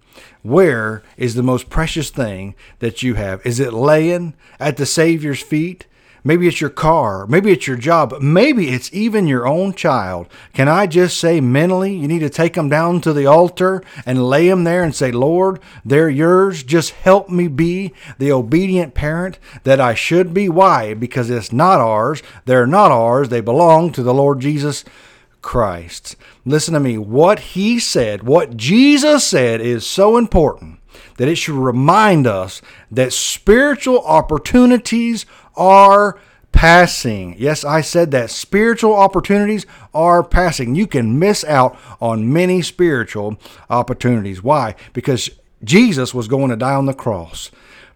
where 0.45 1.03
is 1.17 1.35
the 1.35 1.43
most 1.43 1.71
precious 1.71 2.11
thing 2.11 2.55
that 2.79 3.03
you 3.03 3.15
have? 3.15 3.45
Is 3.47 3.59
it 3.59 3.73
laying 3.73 4.35
at 4.61 4.77
the 4.77 4.85
Savior's 4.85 5.41
feet? 5.41 5.87
Maybe 6.23 6.47
it's 6.47 6.61
your 6.61 6.69
car. 6.69 7.27
Maybe 7.27 7.51
it's 7.51 7.67
your 7.67 7.79
job. 7.79 8.15
Maybe 8.21 8.69
it's 8.69 8.93
even 8.93 9.27
your 9.27 9.47
own 9.47 9.73
child. 9.73 10.29
Can 10.53 10.69
I 10.69 10.87
just 10.87 11.19
say 11.19 11.41
mentally, 11.41 11.97
you 11.97 12.07
need 12.07 12.19
to 12.19 12.29
take 12.29 12.55
them 12.55 12.69
down 12.69 13.01
to 13.03 13.15
the 13.15 13.25
altar 13.25 13.83
and 14.05 14.29
lay 14.29 14.49
them 14.49 14.65
there 14.65 14.85
and 14.85 14.95
say, 14.95 15.11
Lord, 15.11 15.61
they're 15.83 16.11
yours. 16.11 16.63
Just 16.63 16.91
help 16.91 17.31
me 17.31 17.49
be 17.49 17.95
the 18.19 18.33
obedient 18.33 18.93
parent 18.93 19.39
that 19.63 19.81
I 19.81 19.95
should 19.95 20.35
be. 20.35 20.51
Why? 20.51 20.93
Because 20.93 21.31
it's 21.31 21.53
not 21.53 21.81
ours. 21.81 22.23
They're 22.45 22.67
not 22.67 22.93
ours. 22.93 23.31
They 23.31 23.41
belong 23.41 23.93
to 23.93 24.03
the 24.03 24.15
Lord 24.15 24.41
Jesus 24.41 24.85
Christ. 25.45 26.17
Listen 26.45 26.75
to 26.75 26.81
me. 26.81 26.99
What 26.99 27.39
he 27.39 27.79
said, 27.79 28.25
what 28.25 28.57
Jesus 28.57 29.25
said 29.25 29.61
is 29.61 29.87
so 29.87 30.17
important 30.17 30.81
that 31.19 31.29
it 31.29 31.37
should 31.37 31.55
remind 31.55 32.27
us 32.27 32.63
that 32.91 33.13
spiritual 33.13 34.01
opportunities 34.05 35.27
are 35.55 36.19
passing. 36.51 37.37
Yes, 37.39 37.65
I 37.65 37.83
said 37.83 38.11
that. 38.13 38.31
Spiritual 38.31 38.95
opportunities 38.95 39.67
are 39.93 40.25
passing. 40.25 40.75
You 40.75 40.87
can 40.87 41.19
miss 41.19 41.45
out 41.45 41.79
on 42.01 42.33
many 42.33 42.63
spiritual 42.63 43.39
opportunities. 43.69 44.43
Why? 44.43 44.75
Because 44.93 45.31
Jesus 45.63 46.15
was 46.15 46.27
going 46.27 46.51
to 46.51 46.57
die 46.57 46.75
on 46.75 46.87
the 46.87 46.95
cross. 46.95 47.51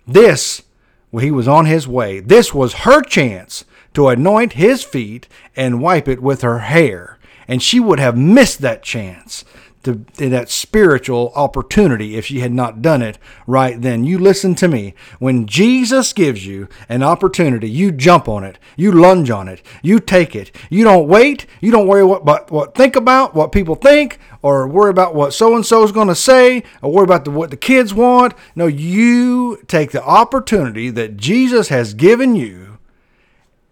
This, 0.06 0.62
well, 1.10 1.24
he 1.24 1.30
was 1.30 1.48
on 1.48 1.66
his 1.66 1.88
way. 1.88 2.20
This 2.20 2.52
was 2.52 2.84
her 2.84 3.00
chance 3.02 3.64
to 3.94 4.08
anoint 4.08 4.52
his 4.52 4.84
feet 4.84 5.28
and 5.56 5.80
wipe 5.80 6.06
it 6.06 6.22
with 6.22 6.42
her 6.42 6.60
hair. 6.60 7.17
And 7.48 7.62
she 7.62 7.80
would 7.80 7.98
have 7.98 8.16
missed 8.16 8.60
that 8.60 8.82
chance 8.82 9.44
to, 9.84 10.04
that 10.28 10.50
spiritual 10.50 11.32
opportunity 11.34 12.16
if 12.16 12.26
she 12.26 12.40
had 12.40 12.52
not 12.52 12.82
done 12.82 13.00
it 13.00 13.18
right 13.46 13.80
then. 13.80 14.04
You 14.04 14.18
listen 14.18 14.54
to 14.56 14.68
me. 14.68 14.94
When 15.18 15.46
Jesus 15.46 16.12
gives 16.12 16.46
you 16.46 16.68
an 16.88 17.02
opportunity, 17.02 17.70
you 17.70 17.92
jump 17.92 18.28
on 18.28 18.44
it, 18.44 18.58
you 18.76 18.92
lunge 18.92 19.30
on 19.30 19.48
it, 19.48 19.62
you 19.82 19.98
take 20.00 20.34
it. 20.34 20.50
You 20.68 20.84
don't 20.84 21.08
wait. 21.08 21.46
You 21.60 21.70
don't 21.70 21.86
worry 21.86 22.04
what 22.04 22.24
what, 22.24 22.50
what 22.50 22.74
think 22.74 22.96
about 22.96 23.34
what 23.34 23.52
people 23.52 23.76
think, 23.76 24.18
or 24.42 24.68
worry 24.68 24.90
about 24.90 25.14
what 25.14 25.32
so 25.32 25.54
and 25.54 25.64
so 25.64 25.82
is 25.84 25.92
going 25.92 26.08
to 26.08 26.14
say, 26.14 26.64
or 26.82 26.92
worry 26.92 27.04
about 27.04 27.24
the, 27.24 27.30
what 27.30 27.50
the 27.50 27.56
kids 27.56 27.94
want. 27.94 28.34
No, 28.54 28.66
you 28.66 29.62
take 29.68 29.92
the 29.92 30.04
opportunity 30.04 30.90
that 30.90 31.16
Jesus 31.16 31.68
has 31.68 31.94
given 31.94 32.34
you, 32.34 32.67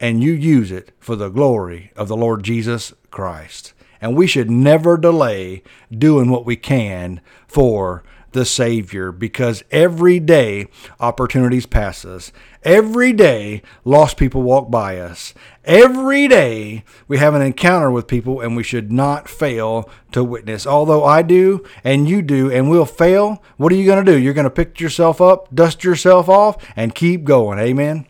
and 0.01 0.23
you 0.23 0.33
use 0.33 0.71
it 0.71 0.93
for 0.99 1.17
the 1.17 1.29
glory 1.29 1.93
of 1.97 2.09
the 2.09 2.17
Lord 2.17 2.43
Jesus 2.43 2.93
Christ. 3.11 3.73
And 4.01 4.15
we 4.15 4.27
should 4.27 4.51
never 4.51 4.97
delay 4.97 5.63
doing 5.91 6.31
what 6.31 6.45
we 6.45 6.57
can 6.57 7.21
for 7.47 8.05
the 8.37 8.45
Savior 8.45 9.11
because 9.13 9.65
every 9.71 10.21
day 10.21 10.69
opportunities 11.01 11.65
pass 11.65 12.05
us. 12.05 12.33
Every 12.63 13.15
day 13.15 13.63
lost 13.83 14.19
people 14.19 14.43
walk 14.43 14.71
by 14.71 14.99
us. 14.99 15.33
Every 15.65 16.29
day 16.29 16.85
we 17.09 17.17
have 17.17 17.33
an 17.35 17.41
encounter 17.41 17.91
with 17.91 18.07
people 18.07 18.43
and 18.43 18.55
we 18.55 18.63
should 18.63 18.93
not 18.93 19.27
fail 19.27 19.89
to 20.13 20.23
witness. 20.23 20.67
Although 20.67 21.03
I 21.03 21.23
do 21.23 21.65
and 21.83 22.07
you 22.07 22.21
do 22.21 22.51
and 22.51 22.69
we'll 22.69 22.85
fail, 22.85 23.43
what 23.57 23.73
are 23.73 23.77
you 23.77 23.87
going 23.87 24.05
to 24.05 24.13
do? 24.13 24.19
You're 24.19 24.35
going 24.35 24.45
to 24.45 24.51
pick 24.51 24.81
yourself 24.81 25.23
up, 25.23 25.55
dust 25.55 25.83
yourself 25.83 26.29
off, 26.29 26.63
and 26.77 26.95
keep 26.95 27.25
going. 27.25 27.59
Amen. 27.59 28.07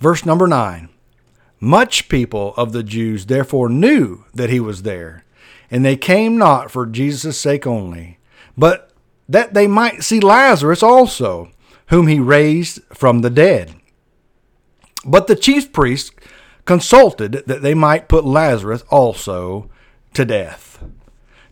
Verse 0.00 0.24
number 0.24 0.46
9. 0.46 0.88
Much 1.60 2.08
people 2.08 2.54
of 2.56 2.72
the 2.72 2.82
Jews 2.82 3.26
therefore 3.26 3.68
knew 3.68 4.24
that 4.32 4.48
he 4.48 4.58
was 4.58 4.82
there, 4.82 5.24
and 5.70 5.84
they 5.84 5.96
came 5.96 6.38
not 6.38 6.70
for 6.70 6.86
Jesus' 6.86 7.38
sake 7.38 7.66
only, 7.66 8.18
but 8.56 8.90
that 9.28 9.52
they 9.52 9.66
might 9.66 10.02
see 10.02 10.18
Lazarus 10.18 10.82
also, 10.82 11.50
whom 11.88 12.06
he 12.06 12.18
raised 12.18 12.82
from 12.94 13.20
the 13.20 13.30
dead. 13.30 13.74
But 15.04 15.26
the 15.26 15.36
chief 15.36 15.70
priests 15.70 16.12
consulted 16.64 17.44
that 17.46 17.62
they 17.62 17.74
might 17.74 18.08
put 18.08 18.24
Lazarus 18.24 18.82
also 18.88 19.70
to 20.14 20.24
death, 20.24 20.82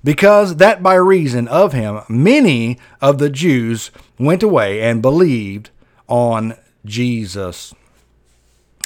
because 0.02 0.57
that 0.57 0.83
by 0.83 0.95
reason 0.95 1.49
of 1.49 1.75
him 1.75 2.00
many 2.09 2.78
of 3.00 3.19
the 3.19 3.31
Jews 3.31 3.90
went 4.19 4.43
away 4.43 4.81
and 4.81 5.02
believed 5.02 5.69
on 6.09 6.57
Jesus. 6.85 7.75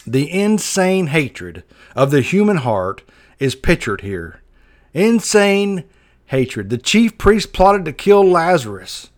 The 0.06 0.30
insane 0.30 1.08
hatred 1.08 1.64
of 1.94 2.10
the 2.10 2.20
human 2.20 2.58
heart 2.58 3.02
is 3.38 3.54
pictured 3.54 4.00
here. 4.00 4.40
Insane 4.92 5.84
hatred. 6.26 6.70
The 6.70 6.78
chief 6.78 7.18
priest 7.18 7.52
plotted 7.52 7.84
to 7.84 7.92
kill 7.92 8.24
Lazarus. 8.24 9.10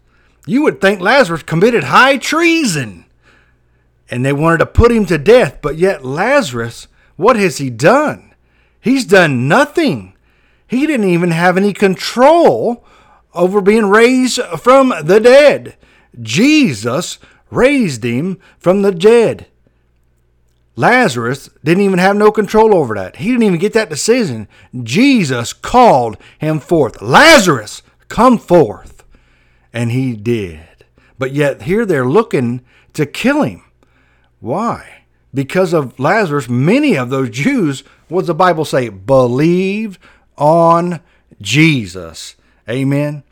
You 0.46 0.62
would 0.62 0.80
think 0.80 1.00
Lazarus 1.00 1.42
committed 1.42 1.84
high 1.84 2.18
treason. 2.18 3.06
And 4.10 4.24
they 4.24 4.32
wanted 4.32 4.58
to 4.58 4.66
put 4.66 4.92
him 4.92 5.06
to 5.06 5.16
death, 5.16 5.58
but 5.62 5.76
yet 5.76 6.04
Lazarus, 6.04 6.88
what 7.16 7.36
has 7.36 7.58
he 7.58 7.70
done? 7.70 8.34
He's 8.80 9.06
done 9.06 9.48
nothing. 9.48 10.14
He 10.66 10.86
didn't 10.86 11.08
even 11.08 11.30
have 11.30 11.56
any 11.56 11.72
control 11.72 12.84
over 13.32 13.60
being 13.60 13.86
raised 13.86 14.40
from 14.58 14.92
the 15.02 15.20
dead. 15.20 15.76
Jesus 16.20 17.18
raised 17.50 18.04
him 18.04 18.38
from 18.58 18.82
the 18.82 18.92
dead. 18.92 19.46
Lazarus 20.76 21.50
didn't 21.62 21.84
even 21.84 21.98
have 21.98 22.16
no 22.16 22.32
control 22.32 22.74
over 22.74 22.94
that. 22.94 23.16
He 23.16 23.30
didn't 23.30 23.44
even 23.44 23.58
get 23.60 23.72
that 23.74 23.90
decision. 23.90 24.48
Jesus 24.82 25.52
called 25.52 26.16
him 26.38 26.58
forth. 26.58 27.00
Lazarus, 27.00 27.82
come 28.08 28.38
forth. 28.38 29.04
And 29.72 29.92
he 29.92 30.14
did. 30.14 30.84
But 31.18 31.32
yet 31.32 31.62
here 31.62 31.86
they're 31.86 32.06
looking 32.06 32.64
to 32.94 33.06
kill 33.06 33.42
him. 33.42 33.62
Why? 34.40 35.04
Because 35.32 35.72
of 35.72 35.98
Lazarus, 35.98 36.48
many 36.48 36.96
of 36.96 37.10
those 37.10 37.30
Jews, 37.30 37.82
what 38.08 38.22
does 38.22 38.26
the 38.28 38.34
Bible 38.34 38.64
say? 38.64 38.88
Believed 38.88 39.98
on 40.36 41.00
Jesus. 41.40 42.36
Amen. 42.68 43.22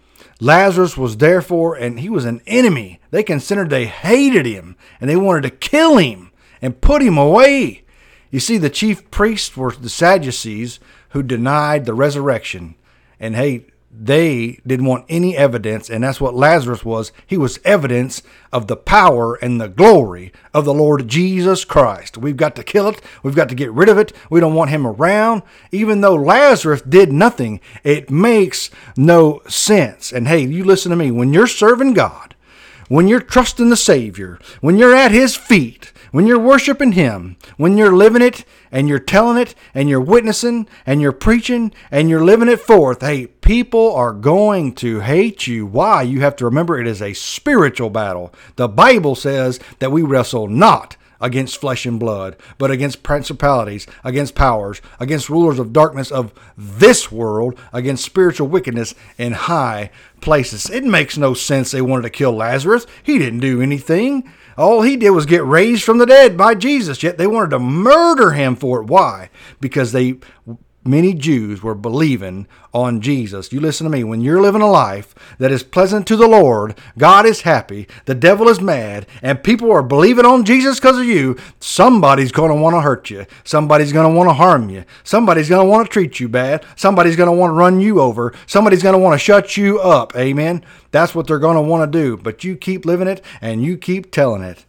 Lazarus 0.41 0.97
was 0.97 1.19
therefore, 1.19 1.77
and 1.77 2.01
he 2.01 2.09
was 2.09 2.25
an 2.25 2.41
enemy. 2.47 3.01
They 3.11 3.23
considered 3.23 3.71
they 3.71 3.87
hated 3.87 4.47
him 4.47 4.77
and 5.01 5.09
they 5.09 5.17
wanted 5.17 5.43
to 5.43 5.51
kill 5.51 5.99
him 5.99 6.32
and 6.63 6.81
put 6.81 7.03
him 7.03 7.19
away. 7.19 7.83
You 8.31 8.41
see, 8.41 8.57
the 8.57 8.71
chief 8.71 9.11
priests 9.11 9.57
were 9.57 9.73
the 9.73 9.91
Sadducees 9.91 10.81
who 11.11 11.23
denied 11.23 11.85
the 11.85 11.93
resurrection. 11.93 12.77
And 13.21 13.37
hey, 13.37 13.67
they 13.95 14.59
didn't 14.67 14.87
want 14.87 15.05
any 15.11 15.37
evidence, 15.37 15.91
and 15.91 16.03
that's 16.03 16.21
what 16.21 16.35
Lazarus 16.35 16.83
was. 16.83 17.13
He 17.27 17.37
was 17.37 17.61
evidence 17.63 18.23
of 18.51 18.67
the 18.67 18.77
power 18.77 19.35
and 19.35 19.61
the 19.61 19.69
glory 19.69 20.33
of 20.55 20.65
the 20.65 20.73
Lord 20.73 21.09
Jesus 21.09 21.67
Christ. 21.67 22.17
We've 22.17 22.37
got 22.37 22.57
to 22.57 22.65
kill 22.65 22.89
it. 22.89 23.03
We've 23.23 23.35
got 23.35 23.51
to 23.51 23.55
get 23.55 23.71
rid 23.71 23.91
of 23.91 23.99
it. 23.99 24.15
We 24.31 24.41
don't 24.41 24.55
want 24.55 24.71
him 24.71 24.87
around. 24.87 25.43
Even 25.73 26.01
though 26.01 26.15
Lazarus 26.15 26.81
did 26.81 27.13
nothing, 27.13 27.61
it 27.85 28.11
makes 28.11 28.71
no 28.97 29.43
sense. 29.47 30.11
And 30.11 30.27
hey, 30.27 30.47
you 30.47 30.65
listen 30.65 30.89
to 30.89 30.97
me. 30.97 31.11
When 31.11 31.35
you're 31.35 31.47
serving 31.47 31.93
God, 31.93 32.35
when 32.89 33.09
you're 33.09 33.21
trusting 33.21 33.69
the 33.69 33.77
Savior, 33.77 34.39
when 34.63 34.79
you're 34.79 34.95
at 34.95 35.11
his 35.11 35.37
feet, 35.37 35.92
when 36.13 36.27
you're 36.27 36.39
worshiping 36.39 36.93
Him, 36.93 37.37
when 37.57 37.77
you're 37.77 37.97
living 37.97 38.23
it 38.23 38.45
and 38.71 38.89
you're 38.89 39.01
telling 39.01 39.39
it 39.39 39.55
and 39.75 39.89
you're 39.89 40.01
witnessing 40.01 40.69
and 40.87 41.01
you're 41.01 41.11
preaching 41.11 41.73
and 41.91 42.09
you're 42.09 42.25
living 42.25 42.49
it 42.49 42.61
forth, 42.61 43.01
hey, 43.01 43.27
people 43.27 43.93
are 43.95 44.13
going 44.13 44.75
to 44.77 45.01
hate 45.01 45.47
you. 45.47 45.67
Why? 45.67 46.03
You 46.03 46.21
have 46.21 46.37
to 46.37 46.45
remember 46.45 46.79
it 46.79 46.87
is 46.87 47.03
a 47.03 47.15
spiritual 47.15 47.91
battle. 47.91 48.33
The 48.57 48.69
Bible 48.69 49.15
says 49.15 49.59
that 49.81 49.91
we 49.91 50.03
wrestle 50.03 50.47
not 50.47 50.97
against 51.23 51.61
flesh 51.61 51.87
and 51.87 52.01
blood, 52.01 52.37
but 52.59 52.71
against 52.71 53.05
principalities, 53.05 53.87
against 54.05 54.35
powers, 54.35 54.83
against 54.99 55.31
rulers 55.31 55.59
of 55.59 55.73
darkness 55.73 56.11
of 56.11 56.35
this 56.59 57.13
world, 57.13 57.59
against 57.73 58.05
spiritual 58.05 58.49
wickedness 58.49 58.95
in 59.17 59.33
high 59.33 59.91
places. 60.21 60.69
It 60.69 60.85
makes 60.85 61.17
no 61.17 61.33
sense 61.33 61.71
they 61.71 61.81
wanted 61.81 62.03
to 62.03 62.11
kill 62.11 62.33
Lazarus. 62.33 62.87
He 63.03 63.19
didn't 63.19 63.41
do 63.41 63.63
anything. 63.63 64.31
All 64.57 64.83
he 64.83 64.97
did 64.97 65.11
was 65.11 65.27
get 65.27 65.45
raised 65.45 65.85
from 65.85 65.99
the 65.99 66.07
dead 66.07 66.37
by 66.37 66.55
Jesus, 66.55 67.03
yet 67.03 67.19
they 67.19 67.27
wanted 67.27 67.51
to 67.51 67.59
murder 67.59 68.33
him 68.33 68.57
for 68.57 68.81
it. 68.81 68.87
Why? 68.87 69.31
Because 69.61 69.93
they 69.93 70.17
many 70.85 71.15
Jews 71.15 71.63
were 71.63 71.75
believing 71.75 72.47
on 72.73 73.01
Jesus. 73.01 73.53
You 73.53 73.61
listen 73.61 73.85
to 73.85 73.91
me. 73.91 74.05
When 74.05 74.21
you're 74.21 74.41
living 74.41 74.63
a 74.63 74.71
life 74.71 75.15
that 75.39 75.53
is 75.53 75.63
pleasant 75.63 76.07
to 76.07 76.17
the 76.17 76.27
Lord, 76.27 76.77
God 76.99 77.27
is 77.27 77.43
happy, 77.43 77.87
the 78.07 78.15
devil 78.15 78.49
is 78.49 78.61
mad, 78.61 79.07
and 79.23 79.45
people 79.45 79.71
are 79.71 79.83
believing 79.83 80.25
on 80.25 80.45
Jesus 80.45 80.81
because 80.81 80.99
of 80.99 81.05
you, 81.05 81.37
somebody's 81.61 82.33
going 82.33 82.51
to 82.51 82.61
want 82.61 82.75
to 82.75 82.81
hurt 82.81 83.11
you. 83.11 83.27
Somebody's 83.45 83.93
going 83.93 84.11
to 84.11 84.17
want 84.17 84.29
to 84.29 84.35
harm 84.35 84.71
you. 84.71 84.85
Somebody's 85.05 85.49
going 85.49 85.65
to 85.65 85.71
want 85.71 85.87
to 85.87 85.93
treat 85.93 86.21
you 86.21 86.29
bad. 86.29 86.65
Somebody's 86.77 87.17
going 87.17 87.29
to 87.29 87.33
want 87.33 87.51
to 87.51 87.55
run 87.55 87.81
you 87.81 88.01
over. 88.01 88.35
Somebody's 88.47 88.83
going 88.83 88.95
to 88.95 88.99
want 88.99 89.15
to 89.15 89.25
shut 89.25 89.57
you 89.57 89.81
up. 89.81 90.17
Amen. 90.17 90.65
That's 90.91 91.15
what 91.15 91.27
they're 91.27 91.39
going 91.39 91.57
to 91.57 91.63
want 91.63 91.91
to 91.91 91.99
do. 91.99 92.17
But 92.17 92.45
you 92.45 92.57
keep 92.57 92.85
living 92.85 93.09
it 93.09 93.23
and 93.41 93.63
you 93.63 93.77
keep 93.77 94.11
telling 94.11 94.43
it. 94.43 94.65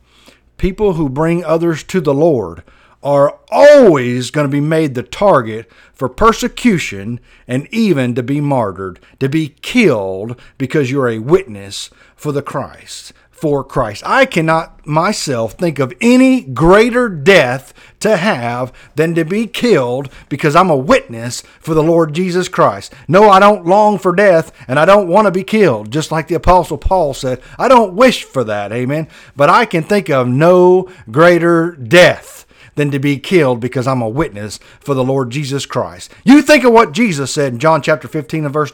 People 0.57 0.93
who 0.93 1.09
bring 1.09 1.43
others 1.43 1.83
to 1.83 1.99
the 1.99 2.13
Lord 2.13 2.63
are 3.03 3.37
always 3.51 4.31
going 4.31 4.47
to 4.47 4.51
be 4.51 4.61
made 4.61 4.95
the 4.95 5.03
target 5.03 5.69
for 5.93 6.09
persecution 6.09 7.19
and 7.47 7.67
even 7.71 8.15
to 8.15 8.23
be 8.23 8.41
martyred, 8.41 8.99
to 9.19 9.29
be 9.29 9.49
killed 9.61 10.39
because 10.57 10.89
you're 10.89 11.09
a 11.09 11.19
witness 11.19 11.89
for 12.15 12.31
the 12.31 12.41
Christ 12.41 13.13
for 13.43 13.61
Christ. 13.61 14.03
I 14.05 14.25
cannot 14.25 14.87
myself 14.87 15.55
think 15.55 15.77
of 15.77 15.91
any 15.99 16.43
greater 16.43 17.09
death 17.09 17.73
to 17.99 18.15
have 18.15 18.71
than 18.95 19.15
to 19.15 19.25
be 19.25 19.47
killed 19.47 20.09
because 20.29 20.55
I'm 20.55 20.69
a 20.69 20.77
witness 20.77 21.41
for 21.59 21.73
the 21.73 21.83
Lord 21.83 22.13
Jesus 22.13 22.47
Christ. 22.47 22.93
No, 23.05 23.29
I 23.29 23.41
don't 23.41 23.65
long 23.65 23.99
for 23.99 24.15
death 24.15 24.53
and 24.65 24.79
I 24.79 24.85
don't 24.85 25.09
want 25.09 25.25
to 25.25 25.31
be 25.31 25.43
killed, 25.43 25.91
just 25.91 26.09
like 26.09 26.29
the 26.29 26.35
Apostle 26.35 26.77
Paul 26.77 27.13
said. 27.13 27.41
I 27.59 27.67
don't 27.67 27.95
wish 27.97 28.23
for 28.23 28.45
that, 28.45 28.71
amen. 28.71 29.09
But 29.35 29.49
I 29.49 29.65
can 29.65 29.83
think 29.83 30.09
of 30.09 30.25
no 30.25 30.89
greater 31.11 31.71
death 31.71 32.42
than 32.75 32.91
to 32.91 32.99
be 32.99 33.17
killed 33.17 33.59
because 33.59 33.87
I'm 33.87 34.01
a 34.01 34.09
witness 34.09 34.59
for 34.79 34.93
the 34.93 35.03
Lord 35.03 35.29
Jesus 35.29 35.65
Christ. 35.65 36.11
You 36.23 36.41
think 36.41 36.63
of 36.63 36.73
what 36.73 36.91
Jesus 36.91 37.33
said 37.33 37.53
in 37.53 37.59
John 37.59 37.81
chapter 37.81 38.07
15 38.07 38.45
and 38.45 38.53
verse 38.53 38.71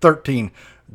13 0.00 0.50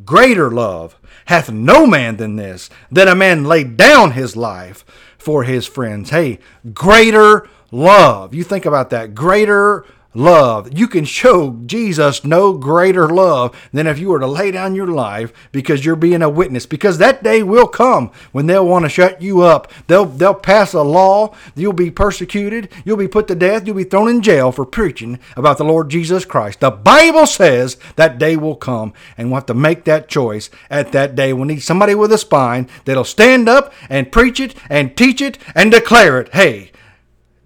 Greater 0.06 0.52
love 0.52 1.00
hath 1.26 1.52
no 1.52 1.88
man 1.88 2.18
than 2.18 2.36
this, 2.36 2.70
that 2.92 3.08
a 3.08 3.16
man 3.16 3.44
lay 3.44 3.64
down 3.64 4.12
his 4.12 4.36
life 4.36 4.86
for 5.18 5.44
his 5.44 5.66
friends. 5.66 6.12
Hey, 6.12 6.40
greater 6.74 7.50
love. 7.72 8.34
You 8.34 8.44
think 8.44 8.66
about 8.66 8.92
that. 8.92 9.16
Greater 9.16 9.86
love. 10.17 10.77
You 10.77 10.88
can 10.88 11.06
show 11.06 11.51
Jesus 11.65 12.25
no 12.25 12.53
greater 12.53 13.08
love 13.08 13.56
than 13.71 13.88
if 13.88 13.99
you 13.99 14.10
were 14.10 14.19
to 14.19 14.27
lay 14.27 14.51
down 14.51 14.75
your 14.75 14.88
life 14.88 15.32
because 15.51 15.86
you're 15.86 15.95
being 15.95 16.21
a 16.21 16.30
witness. 16.30 16.65
Because 16.65 16.97
that 16.97 17.23
day 17.23 17.43
will 17.43 17.67
come 17.67 18.12
when 18.32 18.47
they'll 18.47 18.67
want 18.67 18.86
to 18.86 18.89
shut 18.89 19.21
you 19.21 19.41
up. 19.41 19.71
They'll 19.88 20.06
they'll 20.06 20.34
pass 20.34 20.73
a 20.73 20.82
law. 20.82 21.36
You'll 21.56 21.73
be 21.73 21.91
persecuted. 21.91 22.69
You'll 22.84 22.97
be 22.97 23.08
put 23.08 23.27
to 23.27 23.36
death. 23.36 23.65
You'll 23.65 23.75
be 23.75 23.84
thrown 23.84 24.10
in 24.10 24.21
jail 24.21 24.51
for 24.51 24.65
preaching 24.65 25.19
about 25.36 25.58
the 25.58 25.63
Lord 25.63 25.89
Jesus 25.89 26.25
Christ. 26.25 26.60
The 26.60 26.71
Bible 26.71 27.27
says 27.27 27.77
that 27.95 28.17
day 28.17 28.36
will 28.36 28.56
come, 28.56 28.93
and 29.17 29.30
we'll 29.30 29.36
have 29.36 29.45
to 29.47 29.53
make 29.53 29.84
that 29.86 30.10
choice 30.10 30.49
at 30.69 30.91
that 30.93 31.15
day. 31.15 31.32
We 31.34 31.47
need 31.47 31.60
somebody 31.60 31.93
with 31.95 32.12
a 32.12 32.17
spine 32.17 32.67
that'll 32.86 33.03
stand 33.03 33.47
up 33.47 33.73
and 33.89 34.12
preach 34.12 34.39
it 34.39 34.56
and 34.69 34.97
teach 34.97 35.21
it 35.21 35.38
and 35.53 35.71
declare 35.71 36.19
it. 36.19 36.34
Hey, 36.34 36.71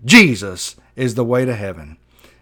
Jesus 0.06 0.76
is 0.96 1.16
the 1.16 1.26
way 1.26 1.46
to 1.46 1.56
heaven. 1.56 1.98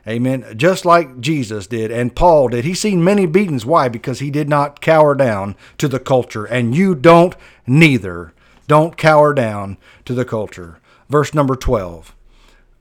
Amen. 0.10 0.58
Just 0.58 0.86
like 0.86 1.22
Jesus 1.22 1.67
did 1.67 1.91
and 1.91 2.15
Paul 2.15 2.50
did. 2.50 2.65
He's 2.65 2.80
seen 2.80 3.04
many 3.04 3.28
beatings. 3.28 3.65
Why? 3.65 3.89
Because 3.89 4.19
he 4.19 4.32
did 4.32 4.50
not 4.50 4.82
cower 4.82 5.13
down 5.13 5.56
to 5.78 5.88
the 5.88 6.00
culture. 6.00 6.45
And 6.45 6.76
you 6.76 6.95
don't 6.95 7.36
neither. 7.67 8.34
Don't 8.67 8.98
cower 8.98 9.36
down 9.36 9.78
to 10.06 10.15
the 10.15 10.26
culture. 10.26 10.80
Verse 11.10 11.34
number 11.36 11.56
12. 11.56 12.15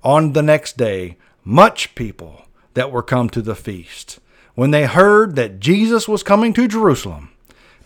On 0.03 0.33
the 0.33 0.43
next 0.43 0.79
day, 0.79 1.19
much 1.45 1.95
people 1.95 2.47
that 2.73 2.91
were 2.91 3.03
come 3.03 3.29
to 3.31 3.43
the 3.43 3.55
feast, 3.55 4.21
when 4.55 4.71
they 4.71 4.87
heard 4.87 5.37
that 5.37 5.61
Jesus 5.61 6.09
was 6.09 6.23
coming 6.23 6.55
to 6.55 6.67
Jerusalem, 6.67 7.31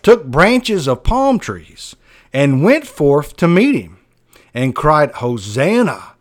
took 0.03 0.25
branches 0.25 0.87
of 0.87 1.03
palm 1.03 1.39
trees 1.39 1.97
and 2.33 2.63
went 2.63 2.87
forth 2.87 3.37
to 3.39 3.49
meet 3.49 3.75
him 3.75 3.99
and 4.55 4.75
cried, 4.75 5.11
Hosanna! 5.13 6.15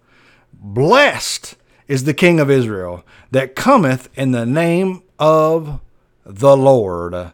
Blessed 0.53 1.55
is 1.91 2.05
the 2.05 2.13
King 2.13 2.39
of 2.39 2.49
Israel 2.49 3.03
that 3.31 3.53
cometh 3.53 4.07
in 4.15 4.31
the 4.31 4.45
name 4.45 5.03
of 5.19 5.81
the 6.25 6.55
Lord. 6.55 7.33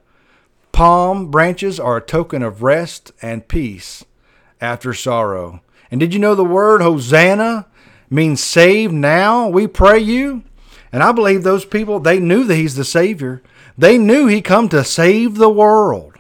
Palm 0.72 1.30
branches 1.30 1.80
are 1.80 1.98
a 1.98 2.02
token 2.02 2.42
of 2.42 2.64
rest 2.64 3.12
and 3.22 3.48
peace 3.48 4.04
after 4.60 4.96
sorrow. 4.96 5.62
And 5.92 6.00
did 6.00 6.12
you 6.12 6.20
know 6.20 6.34
the 6.34 6.44
word 6.44 6.82
Hosanna 6.82 7.68
means 8.10 8.42
save 8.42 8.92
now? 8.92 9.48
We 9.48 9.68
pray 9.68 10.00
you. 10.00 10.42
And 10.92 11.04
I 11.04 11.12
believe 11.12 11.44
those 11.44 11.64
people, 11.64 12.00
they 12.00 12.18
knew 12.18 12.44
that 12.46 12.56
he's 12.56 12.74
the 12.74 12.84
Savior. 12.84 13.44
They 13.78 14.00
knew 14.00 14.26
he 14.26 14.42
come 14.42 14.70
to 14.70 14.84
save 14.84 15.36
the 15.36 15.52
world. 15.52 16.16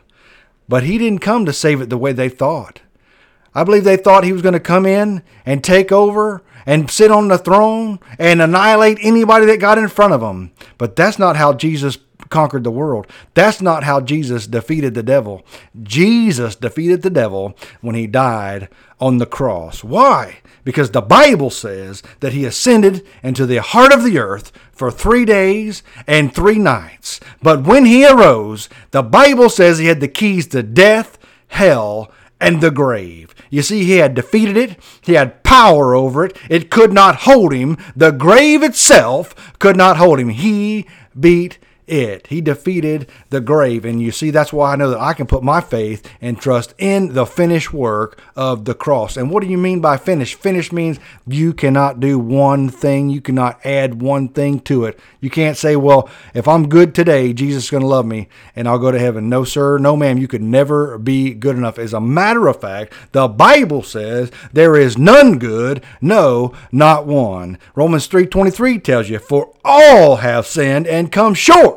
But 0.69 0.83
he 0.83 0.99
didn't 0.99 1.21
come 1.21 1.47
to 1.47 1.53
save 1.53 1.81
it 1.81 1.89
the 1.89 1.97
way 1.97 2.11
they 2.11 2.29
thought. 2.29 2.81
I 3.55 3.63
believe 3.63 3.83
they 3.83 3.97
thought 3.97 4.23
he 4.23 4.33
was 4.33 4.43
going 4.43 4.53
to 4.53 4.59
come 4.59 4.85
in 4.85 5.23
and 5.43 5.63
take 5.63 5.91
over 5.91 6.43
and 6.67 6.91
sit 6.91 7.09
on 7.09 7.29
the 7.29 7.37
throne 7.39 7.97
and 8.19 8.41
annihilate 8.41 8.99
anybody 9.01 9.47
that 9.47 9.59
got 9.59 9.79
in 9.79 9.87
front 9.87 10.13
of 10.13 10.21
him. 10.21 10.51
But 10.77 10.95
that's 10.95 11.17
not 11.17 11.37
how 11.37 11.53
Jesus 11.53 11.97
conquered 12.29 12.65
the 12.65 12.71
world. 12.71 13.07
That's 13.33 13.61
not 13.61 13.83
how 13.83 14.01
Jesus 14.01 14.47
defeated 14.47 14.93
the 14.93 15.01
devil. 15.01 15.45
Jesus 15.81 16.55
defeated 16.55 17.01
the 17.01 17.09
devil 17.09 17.57
when 17.79 17.95
he 17.95 18.05
died 18.05 18.67
on 18.99 19.17
the 19.17 19.25
cross. 19.25 19.83
Why? 19.83 20.39
Because 20.65 20.91
the 20.91 21.01
Bible 21.01 21.49
says 21.49 22.03
that 22.19 22.33
he 22.33 22.43
ascended 22.43 23.05
into 23.23 23.45
the 23.45 23.61
heart 23.61 23.93
of 23.93 24.03
the 24.03 24.19
earth 24.19 24.51
for 24.73 24.91
three 24.91 25.23
days 25.23 25.83
and 26.05 26.35
three 26.35 26.59
nights. 26.59 27.21
But 27.41 27.63
when 27.63 27.85
he 27.85 28.05
arose, 28.05 28.67
the 28.91 29.03
Bible 29.03 29.49
says 29.49 29.77
he 29.77 29.85
had 29.85 30.01
the 30.01 30.09
keys 30.09 30.47
to 30.47 30.63
death, 30.63 31.17
hell, 31.47 32.11
and 32.39 32.61
the 32.61 32.71
grave. 32.71 33.33
You 33.49 33.61
see, 33.61 33.83
he 33.83 33.97
had 33.97 34.15
defeated 34.15 34.57
it. 34.57 34.77
He 35.01 35.13
had 35.13 35.43
power 35.43 35.95
over 35.95 36.25
it. 36.25 36.37
It 36.49 36.69
could 36.69 36.93
not 36.93 37.17
hold 37.17 37.53
him. 37.53 37.77
The 37.95 38.11
grave 38.11 38.63
itself 38.63 39.57
could 39.59 39.77
not 39.77 39.97
hold 39.97 40.19
him. 40.19 40.29
He 40.29 40.85
beat 41.19 41.57
it. 41.87 42.27
He 42.27 42.41
defeated 42.41 43.09
the 43.29 43.41
grave. 43.41 43.85
And 43.85 44.01
you 44.01 44.11
see, 44.11 44.29
that's 44.29 44.53
why 44.53 44.73
I 44.73 44.75
know 44.75 44.89
that 44.89 44.99
I 44.99 45.13
can 45.13 45.27
put 45.27 45.43
my 45.43 45.61
faith 45.61 46.07
and 46.21 46.39
trust 46.39 46.73
in 46.77 47.13
the 47.13 47.25
finished 47.25 47.73
work 47.73 48.21
of 48.35 48.65
the 48.65 48.73
cross. 48.73 49.17
And 49.17 49.31
what 49.31 49.43
do 49.43 49.49
you 49.49 49.57
mean 49.57 49.79
by 49.79 49.97
finish? 49.97 50.35
Finish 50.35 50.71
means 50.71 50.99
you 51.25 51.53
cannot 51.53 51.99
do 51.99 52.19
one 52.19 52.69
thing, 52.69 53.09
you 53.09 53.21
cannot 53.21 53.65
add 53.65 54.01
one 54.01 54.29
thing 54.29 54.59
to 54.61 54.85
it. 54.85 54.99
You 55.19 55.29
can't 55.29 55.57
say, 55.57 55.75
well, 55.75 56.09
if 56.33 56.47
I'm 56.47 56.69
good 56.69 56.93
today, 56.93 57.33
Jesus 57.33 57.65
is 57.65 57.69
going 57.69 57.81
to 57.81 57.87
love 57.87 58.05
me 58.05 58.27
and 58.55 58.67
I'll 58.67 58.79
go 58.79 58.91
to 58.91 58.99
heaven. 58.99 59.29
No, 59.29 59.43
sir, 59.43 59.77
no, 59.77 59.95
ma'am. 59.95 60.17
You 60.17 60.27
could 60.27 60.41
never 60.41 60.97
be 60.97 61.33
good 61.33 61.55
enough. 61.55 61.79
As 61.79 61.93
a 61.93 62.01
matter 62.01 62.47
of 62.47 62.61
fact, 62.61 62.93
the 63.11 63.27
Bible 63.27 63.83
says 63.83 64.31
there 64.53 64.75
is 64.75 64.97
none 64.97 65.39
good, 65.39 65.83
no, 66.01 66.53
not 66.71 67.05
one. 67.05 67.57
Romans 67.75 68.07
3.23 68.07 68.83
tells 68.83 69.09
you, 69.09 69.19
for 69.19 69.53
all 69.63 70.17
have 70.17 70.45
sinned 70.45 70.87
and 70.87 71.11
come 71.11 71.33
short 71.33 71.76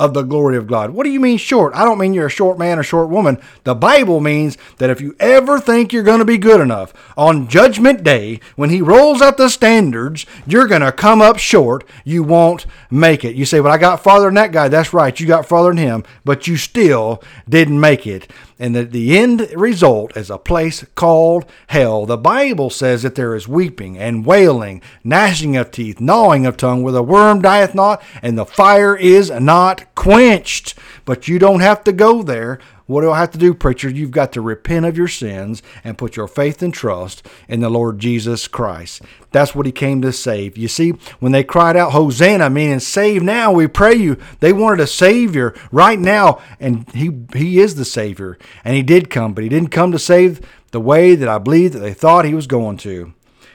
of 0.00 0.14
the 0.14 0.22
glory 0.22 0.56
of 0.56 0.66
God. 0.66 0.90
What 0.90 1.04
do 1.04 1.10
you 1.10 1.20
mean 1.20 1.36
short? 1.36 1.74
I 1.74 1.84
don't 1.84 1.98
mean 1.98 2.14
you're 2.14 2.26
a 2.26 2.30
short 2.30 2.58
man 2.58 2.78
or 2.78 2.82
short 2.82 3.10
woman. 3.10 3.38
The 3.64 3.74
Bible 3.74 4.18
means 4.18 4.56
that 4.78 4.88
if 4.88 4.98
you 4.98 5.14
ever 5.20 5.60
think 5.60 5.92
you're 5.92 6.02
going 6.02 6.20
to 6.20 6.24
be 6.24 6.38
good 6.38 6.60
enough, 6.60 6.94
on 7.18 7.48
Judgment 7.48 8.02
Day, 8.02 8.40
when 8.56 8.70
He 8.70 8.80
rolls 8.80 9.20
out 9.20 9.36
the 9.36 9.50
standards, 9.50 10.24
you're 10.46 10.66
going 10.66 10.80
to 10.80 10.90
come 10.90 11.20
up 11.20 11.38
short. 11.38 11.84
You 12.02 12.22
won't 12.22 12.64
make 12.90 13.26
it. 13.26 13.36
You 13.36 13.44
say, 13.44 13.60
Well, 13.60 13.72
I 13.72 13.76
got 13.76 14.02
farther 14.02 14.24
than 14.24 14.36
that 14.36 14.52
guy. 14.52 14.68
That's 14.68 14.94
right. 14.94 15.20
You 15.20 15.26
got 15.26 15.46
farther 15.46 15.68
than 15.68 15.76
him, 15.76 16.04
but 16.24 16.46
you 16.46 16.56
still 16.56 17.22
didn't 17.46 17.78
make 17.78 18.06
it 18.06 18.32
and 18.60 18.76
that 18.76 18.92
the 18.92 19.18
end 19.18 19.48
result 19.56 20.16
is 20.16 20.30
a 20.30 20.38
place 20.38 20.84
called 20.94 21.46
hell. 21.68 22.04
The 22.04 22.18
Bible 22.18 22.68
says 22.68 23.02
that 23.02 23.14
there 23.14 23.34
is 23.34 23.48
weeping 23.48 23.98
and 23.98 24.26
wailing, 24.26 24.82
gnashing 25.02 25.56
of 25.56 25.70
teeth, 25.70 25.98
gnawing 25.98 26.44
of 26.44 26.58
tongue, 26.58 26.82
where 26.82 26.92
the 26.92 27.02
worm 27.02 27.40
dieth 27.40 27.74
not, 27.74 28.02
and 28.22 28.36
the 28.36 28.44
fire 28.44 28.94
is 28.94 29.30
not 29.30 29.92
quenched. 29.94 30.74
But 31.06 31.26
you 31.26 31.38
don't 31.38 31.60
have 31.60 31.82
to 31.84 31.92
go 31.92 32.22
there. 32.22 32.60
What 32.90 33.02
do 33.02 33.12
I 33.12 33.20
have 33.20 33.30
to 33.30 33.38
do, 33.38 33.54
preacher? 33.54 33.88
You've 33.88 34.10
got 34.10 34.32
to 34.32 34.40
repent 34.40 34.84
of 34.84 34.96
your 34.96 35.06
sins 35.06 35.62
and 35.84 35.96
put 35.96 36.16
your 36.16 36.26
faith 36.26 36.60
and 36.60 36.74
trust 36.74 37.24
in 37.46 37.60
the 37.60 37.70
Lord 37.70 38.00
Jesus 38.00 38.48
Christ. 38.48 39.02
That's 39.30 39.54
what 39.54 39.64
he 39.64 39.70
came 39.70 40.02
to 40.02 40.12
save. 40.12 40.58
You 40.58 40.66
see, 40.66 40.94
when 41.20 41.30
they 41.30 41.44
cried 41.44 41.76
out, 41.76 41.92
Hosanna, 41.92 42.50
meaning 42.50 42.80
save 42.80 43.22
now, 43.22 43.52
we 43.52 43.68
pray 43.68 43.94
you, 43.94 44.16
they 44.40 44.52
wanted 44.52 44.80
a 44.80 44.88
Savior 44.88 45.54
right 45.70 46.00
now, 46.00 46.42
and 46.58 46.90
he, 46.90 47.12
he 47.32 47.60
is 47.60 47.76
the 47.76 47.84
Savior. 47.84 48.36
And 48.64 48.74
he 48.74 48.82
did 48.82 49.08
come, 49.08 49.34
but 49.34 49.44
he 49.44 49.48
didn't 49.48 49.70
come 49.70 49.92
to 49.92 49.98
save 50.00 50.40
the 50.72 50.80
way 50.80 51.14
that 51.14 51.28
I 51.28 51.38
believe 51.38 51.72
that 51.74 51.78
they 51.78 51.94
thought 51.94 52.24
he 52.24 52.34
was 52.34 52.48
going 52.48 52.76
to. 52.78 53.14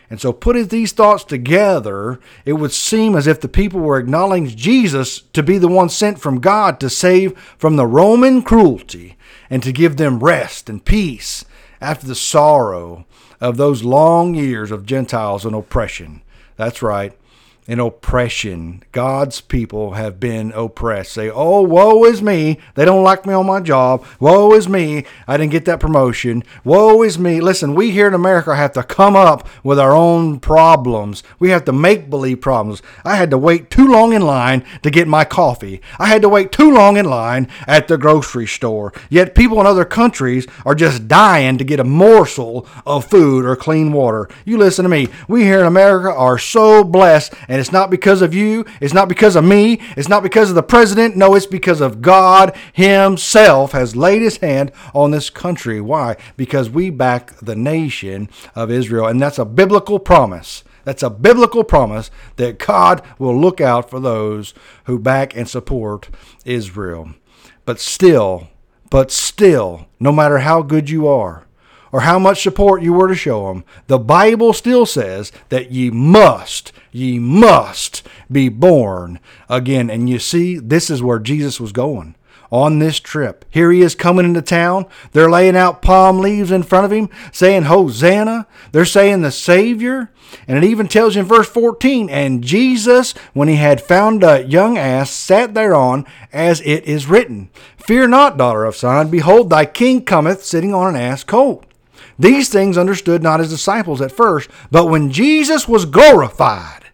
And 0.10 0.22
so, 0.22 0.32
putting 0.32 0.68
these 0.68 0.92
thoughts 0.92 1.24
together, 1.24 2.20
it 2.46 2.54
would 2.54 2.72
seem 2.72 3.16
as 3.16 3.28
if 3.28 3.42
the 3.42 3.48
people 3.48 3.80
were 3.80 3.98
acknowledging 3.98 4.48
Jesus 4.48 5.22
to 5.34 5.42
be 5.42 5.58
the 5.58 5.68
one 5.68 5.90
sent 5.90 6.20
from 6.20 6.40
God 6.40 6.80
to 6.80 6.90
save 6.90 7.38
from 7.58 7.76
the 7.76 7.88
Roman 7.88 8.42
cruelty 8.42 9.18
and 9.50 9.64
to 9.64 9.72
give 9.72 9.98
them 9.98 10.20
rest 10.20 10.70
and 10.70 10.84
peace 10.84 11.44
after 11.82 12.06
the 12.06 12.16
sorrow 12.16 13.06
of 13.42 13.58
those 13.58 13.84
long 13.84 14.36
years 14.36 14.72
of 14.72 14.86
Gentiles 14.86 15.46
and 15.46 15.56
oppression. 15.56 16.22
That's 16.56 16.82
right 16.82 17.18
and 17.68 17.82
oppression. 17.82 18.84
God's 18.92 19.42
people 19.42 19.94
have 19.94 20.20
been 20.20 20.52
oppressed. 20.52 21.14
Say, 21.14 21.30
oh, 21.30 21.62
woe 21.62 22.04
is 22.06 22.22
me. 22.22 22.60
They 22.76 22.86
don't 22.86 23.04
like 23.04 23.26
me 23.26 23.34
on 23.34 23.48
my 23.48 23.60
job. 23.60 24.06
Woe 24.20 24.54
is 24.54 24.70
me. 24.70 25.06
I 25.28 25.38
didn't 25.38 25.52
get 25.52 25.66
that 25.66 25.80
promotion. 25.80 26.44
Woe 26.64 27.02
is 27.02 27.18
me. 27.18 27.42
Listen, 27.42 27.74
we 27.74 27.92
here 27.92 28.08
in 28.08 28.14
America 28.14 28.56
have 28.56 28.74
to 28.74 28.84
come 28.84 29.16
up 29.16 29.48
with 29.64 29.80
our 29.80 29.94
own 29.94 30.40
problems. 30.40 31.24
We 31.40 31.50
have 31.50 31.66
to 31.66 31.72
make 31.72 32.10
believe 32.10 32.42
problems. 32.42 32.82
I 33.04 33.16
had 33.16 33.32
to 33.32 33.38
wait 33.38 33.70
too 33.72 33.88
long 33.88 34.14
in 34.14 34.22
line 34.22 34.64
to 34.84 34.92
get 34.92 35.08
my 35.08 35.26
coffee. 35.26 35.82
I 35.98 36.06
had 36.08 36.22
to 36.22 36.30
wait 36.30 36.52
too 36.52 36.72
long 36.72 36.98
in 36.98 37.06
line 37.06 37.48
at 37.68 37.88
the 37.88 37.98
grocery 37.98 38.48
store. 38.48 38.94
Yet 39.10 39.36
people 39.36 39.60
in 39.60 39.66
other 39.66 39.86
countries 39.86 40.46
are 40.66 40.76
just 40.76 41.08
dying 41.08 41.58
to 41.58 41.64
get 41.64 41.80
a 41.80 41.84
morsel 41.84 42.68
of 42.86 43.06
food 43.06 43.46
or 43.46 43.56
clean 43.56 43.92
water. 43.92 44.30
You 44.46 44.58
listen 44.58 44.84
to 44.84 44.90
me. 44.90 45.08
We 45.28 45.44
here 45.44 45.62
in 45.62 45.66
America 45.66 46.14
are 46.14 46.38
so 46.38 46.84
blessed 46.84 47.34
and 47.56 47.62
it's 47.62 47.72
not 47.72 47.90
because 47.90 48.22
of 48.22 48.34
you. 48.34 48.66
It's 48.82 48.94
not 48.94 49.08
because 49.08 49.38
of 49.38 49.46
me. 49.46 49.80
It's 49.96 50.10
not 50.10 50.24
because 50.24 50.50
of 50.50 50.56
the 50.56 50.62
president. 50.62 51.16
No, 51.16 51.36
it's 51.36 51.46
because 51.46 51.80
of 51.80 52.02
God 52.02 52.54
Himself 52.74 53.72
has 53.72 53.96
laid 53.96 54.22
His 54.22 54.36
hand 54.36 54.74
on 54.94 55.12
this 55.12 55.30
country. 55.30 55.80
Why? 55.80 56.18
Because 56.36 56.70
we 56.70 56.90
back 56.90 57.34
the 57.38 57.56
nation 57.56 58.28
of 58.56 58.70
Israel. 58.70 59.08
And 59.08 59.22
that's 59.22 59.40
a 59.40 59.46
biblical 59.46 60.00
promise. 60.00 60.66
That's 60.84 61.02
a 61.02 61.10
biblical 61.10 61.64
promise 61.64 62.12
that 62.36 62.60
God 62.60 63.02
will 63.18 63.40
look 63.40 63.62
out 63.62 63.90
for 63.90 64.02
those 64.02 64.54
who 64.84 65.00
back 65.00 65.34
and 65.34 65.48
support 65.48 66.10
Israel. 66.44 67.14
But 67.64 67.80
still, 67.80 68.50
but 68.90 69.14
still, 69.14 69.88
no 69.98 70.12
matter 70.12 70.40
how 70.40 70.62
good 70.62 70.90
you 70.90 71.08
are, 71.08 71.45
or 71.96 72.02
how 72.02 72.20
much 72.20 72.44
support 72.44 72.82
you 72.82 72.92
were 72.92 73.08
to 73.08 73.16
show 73.16 73.48
them, 73.48 73.64
the 73.88 73.98
Bible 73.98 74.52
still 74.52 74.86
says 74.86 75.32
that 75.48 75.72
ye 75.72 75.90
must, 75.90 76.74
ye 76.92 77.18
must 77.20 78.06
be 78.30 78.50
born 78.50 79.18
again. 79.48 79.90
And 79.90 80.10
you 80.10 80.20
see, 80.20 80.60
this 80.60 80.90
is 80.90 81.02
where 81.02 81.20
Jesus 81.20 81.58
was 81.58 81.72
going 81.72 82.16
on 82.52 82.80
this 82.80 83.00
trip. 83.00 83.46
Here 83.50 83.72
he 83.72 83.80
is 83.80 83.96
coming 83.96 84.26
into 84.26 84.42
town. 84.42 84.88
They're 85.14 85.30
laying 85.30 85.56
out 85.56 85.82
palm 85.82 86.20
leaves 86.20 86.52
in 86.52 86.64
front 86.64 86.84
of 86.84 86.92
him, 86.92 87.10
saying, 87.32 87.64
Hosanna. 87.64 88.46
They're 88.74 88.84
saying 88.84 89.22
the 89.22 89.32
Savior. 89.32 90.12
And 90.50 90.58
it 90.58 90.68
even 90.68 90.90
tells 90.90 91.16
you 91.16 91.22
in 91.22 91.28
verse 91.28 91.48
14, 91.48 92.10
And 92.10 92.44
Jesus, 92.44 93.14
when 93.32 93.48
he 93.48 93.56
had 93.56 93.80
found 93.80 94.22
a 94.22 94.44
young 94.44 94.78
ass, 94.78 95.12
sat 95.12 95.54
thereon, 95.54 96.06
as 96.34 96.60
it 96.60 96.84
is 96.84 97.08
written, 97.08 97.52
Fear 97.78 98.10
not, 98.10 98.36
daughter 98.36 98.66
of 98.66 98.76
Zion, 98.76 99.10
behold, 99.10 99.50
thy 99.50 99.66
king 99.66 100.04
cometh, 100.04 100.44
sitting 100.44 100.74
on 100.74 100.94
an 100.94 101.02
ass 101.02 101.24
colt. 101.24 101.65
These 102.18 102.50
things 102.50 102.78
understood 102.78 103.22
not 103.22 103.40
his 103.40 103.50
disciples 103.50 104.02
at 104.02 104.12
first, 104.12 104.50
but 104.72 104.86
when 104.86 105.12
Jesus 105.12 105.68
was 105.68 105.86
glorified, 105.86 106.86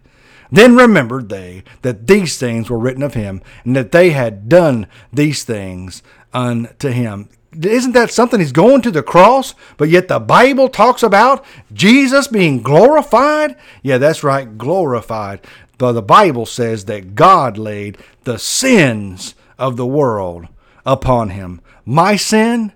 then 0.51 0.75
remembered 0.75 1.29
they 1.29 1.63
that 1.81 2.07
these 2.07 2.37
things 2.37 2.69
were 2.69 2.79
written 2.79 3.03
of 3.03 3.13
him, 3.13 3.41
and 3.63 3.75
that 3.75 3.91
they 3.91 4.11
had 4.11 4.49
done 4.49 4.87
these 5.13 5.43
things 5.43 6.03
unto 6.33 6.89
him. 6.89 7.29
Isn't 7.59 7.93
that 7.93 8.11
something? 8.11 8.39
He's 8.39 8.51
going 8.51 8.81
to 8.83 8.91
the 8.91 9.03
cross, 9.03 9.53
but 9.77 9.89
yet 9.89 10.07
the 10.07 10.19
Bible 10.19 10.69
talks 10.69 11.03
about 11.03 11.43
Jesus 11.73 12.27
being 12.27 12.61
glorified? 12.61 13.57
Yeah, 13.83 13.97
that's 13.97 14.23
right, 14.23 14.57
glorified. 14.57 15.45
But 15.77 15.93
the 15.93 16.01
Bible 16.01 16.45
says 16.45 16.85
that 16.85 17.15
God 17.15 17.57
laid 17.57 17.97
the 18.23 18.39
sins 18.39 19.35
of 19.57 19.77
the 19.77 19.85
world 19.85 20.47
upon 20.85 21.29
him. 21.29 21.61
My 21.85 22.15
sin 22.15 22.71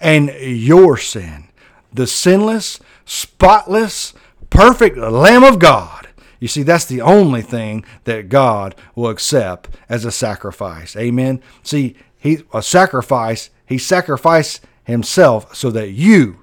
and 0.00 0.28
your 0.40 0.96
sin 0.96 1.47
the 1.92 2.06
sinless, 2.06 2.80
spotless, 3.04 4.14
perfect 4.50 4.96
Lamb 4.96 5.44
of 5.44 5.58
God. 5.58 6.08
You 6.40 6.48
see, 6.48 6.62
that's 6.62 6.84
the 6.84 7.00
only 7.00 7.42
thing 7.42 7.84
that 8.04 8.28
God 8.28 8.74
will 8.94 9.10
accept 9.10 9.68
as 9.88 10.04
a 10.04 10.12
sacrifice. 10.12 10.96
Amen. 10.96 11.42
See, 11.62 11.96
he 12.18 12.44
a 12.52 12.62
sacrifice, 12.62 13.50
he 13.66 13.78
sacrificed 13.78 14.64
himself 14.84 15.54
so 15.54 15.70
that 15.70 15.90
you 15.90 16.40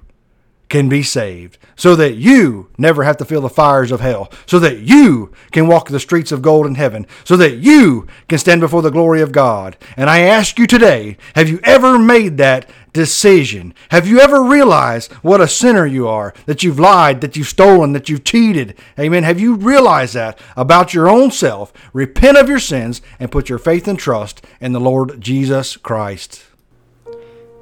can 0.68 0.88
be 0.88 1.02
saved, 1.02 1.58
so 1.76 1.94
that 1.94 2.14
you 2.14 2.68
never 2.76 3.04
have 3.04 3.16
to 3.18 3.24
feel 3.24 3.40
the 3.40 3.48
fires 3.48 3.92
of 3.92 4.00
hell, 4.00 4.30
so 4.46 4.58
that 4.58 4.80
you 4.80 5.32
can 5.52 5.68
walk 5.68 5.88
the 5.88 6.00
streets 6.00 6.32
of 6.32 6.42
gold 6.42 6.66
in 6.66 6.74
heaven, 6.74 7.06
so 7.24 7.36
that 7.36 7.58
you 7.58 8.06
can 8.28 8.38
stand 8.38 8.60
before 8.60 8.82
the 8.82 8.90
glory 8.90 9.20
of 9.20 9.32
God. 9.32 9.76
And 9.96 10.10
I 10.10 10.20
ask 10.20 10.58
you 10.58 10.66
today, 10.66 11.16
have 11.36 11.48
you 11.48 11.60
ever 11.62 11.98
made 11.98 12.36
that 12.38 12.68
decision? 12.92 13.74
Have 13.90 14.08
you 14.08 14.18
ever 14.20 14.42
realized 14.42 15.12
what 15.22 15.40
a 15.40 15.46
sinner 15.46 15.86
you 15.86 16.08
are, 16.08 16.34
that 16.46 16.62
you've 16.62 16.80
lied, 16.80 17.20
that 17.20 17.36
you've 17.36 17.46
stolen, 17.46 17.92
that 17.92 18.08
you've 18.08 18.24
cheated? 18.24 18.76
Amen. 18.98 19.22
Have 19.22 19.38
you 19.38 19.54
realized 19.54 20.14
that 20.14 20.38
about 20.56 20.94
your 20.94 21.08
own 21.08 21.30
self? 21.30 21.72
Repent 21.92 22.38
of 22.38 22.48
your 22.48 22.58
sins 22.58 23.02
and 23.20 23.30
put 23.30 23.48
your 23.48 23.58
faith 23.58 23.86
and 23.86 23.98
trust 23.98 24.44
in 24.60 24.72
the 24.72 24.80
Lord 24.80 25.20
Jesus 25.20 25.76
Christ. 25.76 26.42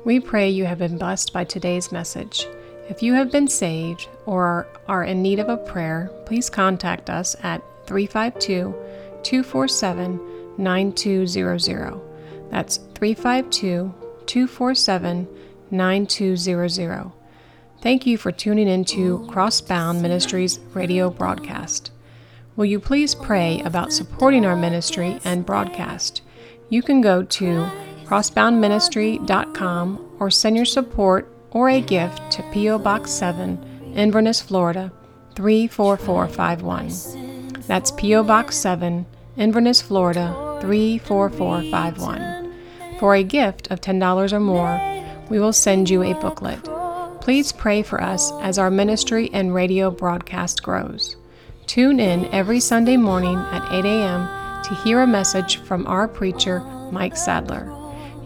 We 0.05 0.21
pray 0.21 0.51
you 0.51 0.67
have 0.67 0.79
been 0.79 0.99
blessed 0.99 1.33
by 1.33 1.45
today's 1.45 1.91
message. 1.91 2.47
If 2.89 3.03
you 3.03 3.13
have 3.15 3.33
been 3.33 3.49
saved 3.49 4.09
or 4.27 4.69
are 4.89 5.05
in 5.05 5.23
need 5.23 5.39
of 5.39 5.49
a 5.49 5.57
prayer, 5.57 6.11
please 6.27 6.51
contact 6.51 7.09
us 7.09 7.35
at 7.43 7.63
352 7.87 8.75
247 9.23 10.21
9200. 10.59 11.99
That's 12.51 12.77
352 12.95 13.95
247 14.27 15.29
9200. 15.71 17.13
Thank 17.81 18.07
you 18.07 18.19
for 18.19 18.33
tuning 18.33 18.69
in 18.69 18.85
to 18.87 19.21
Crossbound 19.31 20.03
Ministries 20.03 20.59
radio 20.75 21.11
broadcast. 21.11 21.93
Will 22.57 22.65
you 22.67 22.81
please 22.81 23.15
pray 23.15 23.61
about 23.63 23.93
supporting 23.93 24.45
our 24.47 24.57
ministry 24.57 25.19
and 25.25 25.45
broadcast? 25.45 26.23
You 26.69 26.83
can 26.83 27.01
go 27.01 27.23
to 27.23 27.69
crossboundministry.com 28.05 30.17
or 30.21 30.31
send 30.31 30.57
your 30.57 30.65
support 30.65 31.34
or 31.55 31.71
a 31.71 31.81
gift 31.81 32.31
to 32.33 32.43
P.O. 32.53 32.81
Box 32.81 33.11
7, 33.13 33.95
Inverness, 33.95 34.43
Florida 34.43 34.93
34451. 35.37 37.63
That's 37.67 37.93
P.O. 37.93 38.25
Box 38.25 38.57
7, 38.57 39.07
Inverness, 39.39 39.81
Florida 39.81 40.59
34451. 40.61 42.53
For 42.99 43.15
a 43.15 43.23
gift 43.23 43.71
of 43.71 43.81
$10 43.81 44.33
or 44.33 44.41
more, 44.41 44.81
we 45.31 45.39
will 45.39 45.53
send 45.53 45.89
you 45.89 46.03
a 46.03 46.15
booklet. 46.15 46.69
Please 47.21 47.53
pray 47.53 47.83
for 47.83 48.03
us 48.03 48.33
as 48.43 48.59
our 48.59 48.71
ministry 48.71 49.31
and 49.33 49.55
radio 49.55 49.91
broadcast 49.91 50.63
grows. 50.63 51.17
Tune 51.67 51.99
in 51.99 52.27
every 52.27 52.61
Sunday 52.61 52.99
morning 52.99 53.39
at 53.39 53.73
8 53.73 53.87
a.m. 53.87 54.29
to 54.65 54.75
hear 54.83 55.01
a 55.01 55.07
message 55.07 55.57
from 55.59 55.87
our 55.87 56.07
preacher, 56.07 56.61
Mike 56.93 57.17
Sadler. 57.17 57.73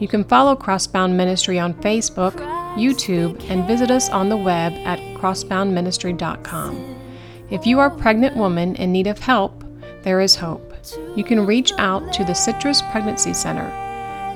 You 0.01 0.09
can 0.09 0.25
follow 0.25 0.57
Crossbound 0.57 1.15
Ministry 1.15 1.59
on 1.59 1.75
Facebook, 1.75 2.35
YouTube, 2.77 3.43
and 3.51 3.67
visit 3.67 3.91
us 3.91 4.09
on 4.11 4.29
the 4.29 4.37
web 4.37 4.73
at 4.85 4.99
crossboundministry.com. 5.17 6.97
If 7.51 7.67
you 7.67 7.79
are 7.79 7.87
a 7.87 7.99
pregnant 7.99 8.37
woman 8.37 8.77
in 8.77 8.93
need 8.93 9.07
of 9.07 9.19
help, 9.19 9.65
there 10.03 10.21
is 10.21 10.37
hope. 10.37 10.75
You 11.17 11.25
can 11.25 11.47
reach 11.47 11.73
out 11.79 12.13
to 12.15 12.25
the 12.25 12.35
Citrus 12.35 12.83
Pregnancy 12.91 13.33
Center. 13.35 13.69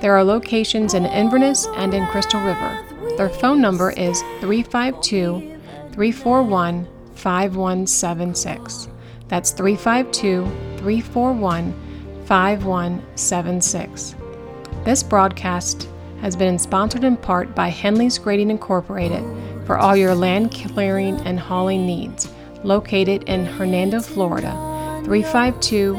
There 0.00 0.16
are 0.16 0.24
locations 0.24 0.94
in 0.94 1.06
Inverness 1.06 1.66
and 1.76 1.94
in 1.94 2.06
Crystal 2.06 2.40
River. 2.40 2.84
Their 3.16 3.28
phone 3.28 3.60
number 3.60 3.90
is 3.92 4.20
352 4.40 5.58
341 5.92 6.88
5176. 7.14 8.88
That's 9.28 9.50
352 9.52 10.44
341 10.78 11.72
5176. 12.24 14.14
This 14.84 15.02
broadcast 15.02 15.88
has 16.22 16.36
been 16.36 16.58
sponsored 16.58 17.04
in 17.04 17.16
part 17.16 17.54
by 17.54 17.68
Henley's 17.68 18.16
Grading 18.16 18.48
Incorporated 18.48 19.22
for 19.66 19.76
all 19.76 19.96
your 19.96 20.14
land 20.14 20.52
clearing 20.52 21.20
and 21.26 21.38
hauling 21.38 21.84
needs, 21.84 22.32
located 22.62 23.24
in 23.24 23.44
Hernando, 23.44 24.00
Florida, 24.00 24.52
352 25.04 25.96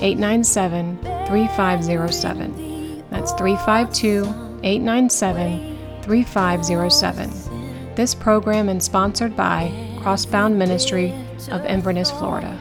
897 0.00 0.98
3507. 0.98 3.04
That's 3.10 3.32
352 3.32 4.24
897 4.62 6.02
3507. 6.02 7.94
This 7.94 8.14
program 8.14 8.68
is 8.68 8.84
sponsored 8.84 9.34
by 9.34 9.72
Crossbound 9.98 10.56
Ministry 10.56 11.14
of 11.50 11.64
Inverness, 11.64 12.10
Florida. 12.10 12.58